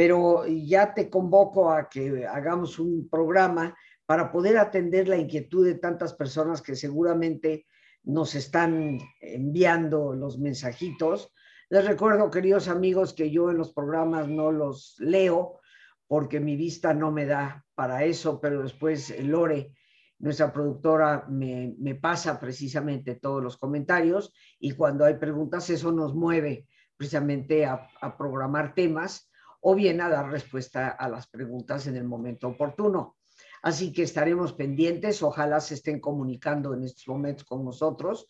pero 0.00 0.46
ya 0.46 0.94
te 0.94 1.10
convoco 1.10 1.70
a 1.70 1.90
que 1.90 2.26
hagamos 2.26 2.78
un 2.78 3.06
programa 3.10 3.76
para 4.06 4.32
poder 4.32 4.56
atender 4.56 5.06
la 5.08 5.18
inquietud 5.18 5.66
de 5.66 5.74
tantas 5.74 6.14
personas 6.14 6.62
que 6.62 6.74
seguramente 6.74 7.66
nos 8.04 8.34
están 8.34 8.98
enviando 9.20 10.14
los 10.14 10.38
mensajitos. 10.38 11.34
Les 11.68 11.86
recuerdo, 11.86 12.30
queridos 12.30 12.68
amigos, 12.68 13.12
que 13.12 13.30
yo 13.30 13.50
en 13.50 13.58
los 13.58 13.74
programas 13.74 14.26
no 14.26 14.50
los 14.50 14.96
leo 15.00 15.60
porque 16.06 16.40
mi 16.40 16.56
vista 16.56 16.94
no 16.94 17.12
me 17.12 17.26
da 17.26 17.62
para 17.74 18.04
eso, 18.04 18.40
pero 18.40 18.62
después 18.62 19.14
Lore, 19.22 19.74
nuestra 20.18 20.50
productora, 20.50 21.26
me, 21.28 21.94
pasa 22.00 22.40
precisamente 22.40 23.16
todos 23.16 23.42
los 23.42 23.58
comentarios 23.58 24.32
y 24.58 24.70
cuando 24.70 25.04
hay 25.04 25.16
preguntas 25.18 25.68
eso 25.68 25.92
nos 25.92 26.14
mueve 26.14 26.66
precisamente 26.96 27.66
a, 27.66 27.86
a 28.00 28.16
programar 28.16 28.72
temas 28.74 29.29
o 29.60 29.74
bien 29.74 30.00
a 30.00 30.08
dar 30.08 30.30
respuesta 30.30 30.88
a 30.88 31.08
las 31.08 31.28
preguntas 31.28 31.86
en 31.86 31.96
el 31.96 32.04
momento 32.04 32.48
oportuno. 32.48 33.16
Así 33.62 33.92
que 33.92 34.02
estaremos 34.02 34.54
pendientes, 34.54 35.22
ojalá 35.22 35.60
se 35.60 35.74
estén 35.74 36.00
comunicando 36.00 36.72
en 36.74 36.84
estos 36.84 37.06
momentos 37.08 37.44
con 37.44 37.64
nosotros 37.64 38.28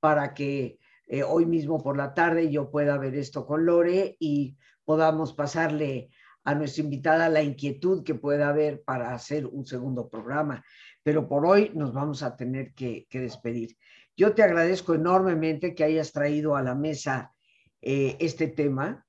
para 0.00 0.34
que 0.34 0.78
eh, 1.06 1.22
hoy 1.22 1.46
mismo 1.46 1.82
por 1.82 1.96
la 1.96 2.14
tarde 2.14 2.50
yo 2.50 2.70
pueda 2.70 2.98
ver 2.98 3.14
esto 3.14 3.46
con 3.46 3.64
Lore 3.64 4.16
y 4.18 4.56
podamos 4.84 5.34
pasarle 5.34 6.10
a 6.44 6.54
nuestra 6.54 6.82
invitada 6.82 7.28
la 7.28 7.42
inquietud 7.42 8.02
que 8.02 8.14
pueda 8.14 8.48
haber 8.48 8.82
para 8.82 9.14
hacer 9.14 9.46
un 9.46 9.64
segundo 9.64 10.08
programa. 10.08 10.64
Pero 11.02 11.28
por 11.28 11.46
hoy 11.46 11.70
nos 11.74 11.92
vamos 11.92 12.22
a 12.22 12.36
tener 12.36 12.74
que, 12.74 13.06
despedir. 13.12 13.76
Yo 14.16 14.34
te 14.34 14.42
agradezco 14.42 14.94
enormemente 14.94 15.74
que 15.74 15.84
hayas 15.84 16.12
traído 16.12 16.56
a 16.56 16.62
la 16.62 16.74
mesa 16.74 17.32
eh, 17.80 18.16
este 18.18 18.48
tema, 18.48 19.06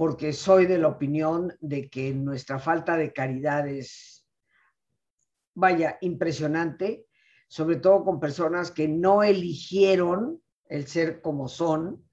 porque 0.00 0.32
soy 0.32 0.64
de 0.64 0.78
la 0.78 0.88
opinión 0.88 1.54
de 1.60 1.90
que 1.90 2.14
nuestra 2.14 2.58
falta 2.58 2.96
de 2.96 3.12
caridad 3.12 3.68
es, 3.68 4.26
vaya, 5.52 5.98
impresionante, 6.00 7.04
sobre 7.48 7.76
todo 7.76 8.02
con 8.02 8.18
personas 8.18 8.70
que 8.70 8.88
no 8.88 9.22
eligieron 9.22 10.40
el 10.70 10.86
ser 10.86 11.20
como 11.20 11.48
son, 11.48 12.08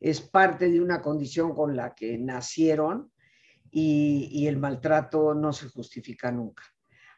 es 0.00 0.20
parte 0.20 0.68
de 0.68 0.80
una 0.80 1.00
condición 1.00 1.54
con 1.54 1.76
la 1.76 1.94
que 1.94 2.18
nacieron 2.18 3.12
y, 3.70 4.48
el 4.48 4.56
maltrato 4.56 5.32
no 5.32 5.52
se 5.52 5.68
justifica 5.68 6.32
nunca. 6.32 6.64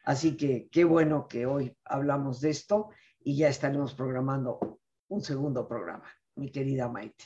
Así 0.03 0.37
que 0.37 0.69
qué 0.71 0.83
bueno 0.83 1.27
que 1.27 1.47
hoy 1.47 1.75
hablamos 1.83 2.41
de 2.41 2.51
esto 2.51 2.89
y 3.21 3.37
ya 3.37 3.47
estaremos 3.47 3.95
programando 3.95 4.81
un 5.07 5.23
segundo 5.23 5.67
programa, 5.67 6.05
mi 6.35 6.51
querida 6.51 6.87
Maite. 6.87 7.25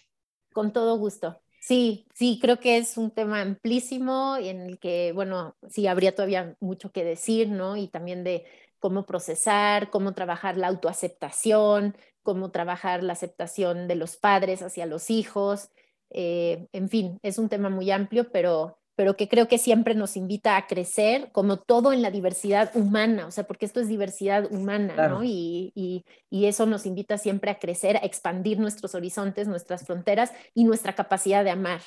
Con 0.54 0.72
todo 0.72 0.98
gusto. 0.98 1.42
Sí, 1.68 2.06
sí, 2.14 2.38
creo 2.40 2.60
que 2.60 2.78
es 2.78 2.96
un 2.96 3.10
tema 3.10 3.42
amplísimo 3.42 4.38
en 4.38 4.62
el 4.62 4.78
que, 4.80 5.12
bueno, 5.14 5.56
sí, 5.68 5.88
habría 5.88 6.14
todavía 6.14 6.56
mucho 6.60 6.92
que 6.92 7.04
decir, 7.04 7.50
¿no? 7.50 7.76
Y 7.76 7.88
también 7.88 8.24
de 8.24 8.46
cómo 8.78 9.08
procesar, 9.08 9.90
cómo 9.90 10.14
trabajar 10.14 10.58
la 10.58 10.68
autoaceptación, 10.68 11.98
cómo 12.22 12.52
trabajar 12.52 13.02
la 13.04 13.14
aceptación 13.14 13.88
de 13.88 13.96
los 13.96 14.16
padres 14.16 14.62
hacia 14.62 14.86
los 14.86 15.10
hijos. 15.10 15.72
Eh, 16.12 16.68
en 16.72 16.88
fin, 16.88 17.18
es 17.24 17.40
un 17.40 17.50
tema 17.50 17.70
muy 17.72 17.90
amplio, 17.90 18.32
pero, 18.32 18.78
pero 18.96 19.16
que 19.16 19.28
creo 19.28 19.48
que 19.48 19.58
siempre 19.58 19.96
nos 19.96 20.18
invita 20.18 20.58
a 20.58 20.68
crecer, 20.68 21.32
como 21.32 21.58
todo 21.58 21.94
en 21.94 22.02
la 22.02 22.12
diversidad 22.12 22.72
humana, 22.76 23.28
o 23.28 23.32
sea, 23.32 23.46
porque 23.46 23.66
esto 23.66 23.80
es 23.80 23.88
diversidad 23.88 24.52
humana, 24.52 25.10
¿no? 25.10 25.24
Y, 25.24 25.72
y, 25.76 26.06
y, 26.30 26.46
eso 26.46 26.66
nos 26.66 26.86
invita 26.86 27.18
siempre 27.18 27.52
a 27.52 27.60
crecer, 27.60 27.98
a 27.98 28.06
expandir 28.06 28.60
nuestros 28.60 28.96
horizontes, 28.96 29.48
nuestras 29.48 29.86
fronteras 29.86 30.32
y 30.54 30.64
nuestra 30.64 30.94
capacidad 30.94 31.44
de 31.44 31.52
amar, 31.52 31.82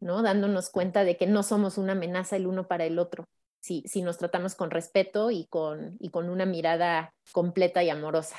¿no? 0.00 0.22
Dándonos 0.22 0.70
cuenta 0.70 1.04
de 1.04 1.16
que 1.16 1.26
no 1.26 1.42
somos 1.42 1.78
una 1.78 1.92
amenaza 1.92 2.36
el 2.36 2.46
uno 2.46 2.66
para 2.66 2.84
el 2.84 2.98
otro 2.98 3.24
si, 3.60 3.84
si 3.86 4.02
nos 4.02 4.18
tratamos 4.18 4.54
con 4.54 4.70
respeto 4.70 5.30
y 5.30 5.46
con, 5.46 5.96
y 6.00 6.08
con 6.08 6.28
una 6.28 6.46
mirada 6.46 7.14
completa 7.32 7.84
y 7.84 7.90
amorosa. 7.90 8.36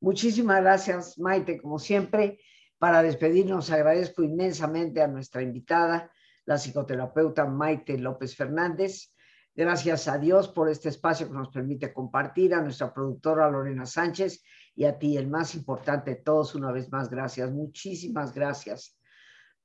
Muchísimas 0.00 0.60
gracias, 0.62 1.18
Maite, 1.18 1.60
como 1.60 1.78
siempre. 1.78 2.40
Para 2.78 3.02
despedirnos, 3.02 3.70
agradezco 3.70 4.22
inmensamente 4.22 5.00
a 5.02 5.06
nuestra 5.06 5.42
invitada, 5.42 6.10
la 6.46 6.56
psicoterapeuta 6.56 7.44
Maite 7.44 7.98
López 7.98 8.34
Fernández. 8.34 9.12
Gracias 9.54 10.08
a 10.08 10.18
Dios 10.18 10.48
por 10.48 10.68
este 10.68 10.88
espacio 10.88 11.28
que 11.28 11.34
nos 11.34 11.48
permite 11.48 11.92
compartir, 11.92 12.54
a 12.54 12.62
nuestra 12.62 12.92
productora 12.92 13.50
Lorena 13.50 13.86
Sánchez 13.86 14.42
y 14.74 14.84
a 14.84 14.98
ti, 14.98 15.16
el 15.16 15.28
más 15.28 15.54
importante 15.54 16.10
de 16.10 16.16
todos, 16.16 16.54
una 16.54 16.72
vez 16.72 16.90
más, 16.90 17.08
gracias. 17.08 17.50
Muchísimas 17.50 18.34
gracias 18.34 18.98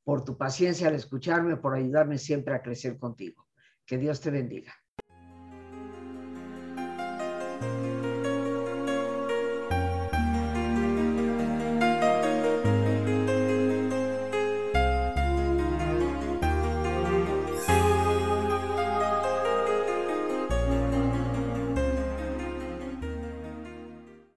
por 0.03 0.23
tu 0.23 0.37
paciencia 0.37 0.87
al 0.87 0.95
escucharme, 0.95 1.57
por 1.57 1.75
ayudarme 1.75 2.17
siempre 2.17 2.55
a 2.55 2.61
crecer 2.61 2.97
contigo. 2.97 3.47
Que 3.85 3.97
Dios 3.97 4.21
te 4.21 4.31
bendiga. 4.31 4.80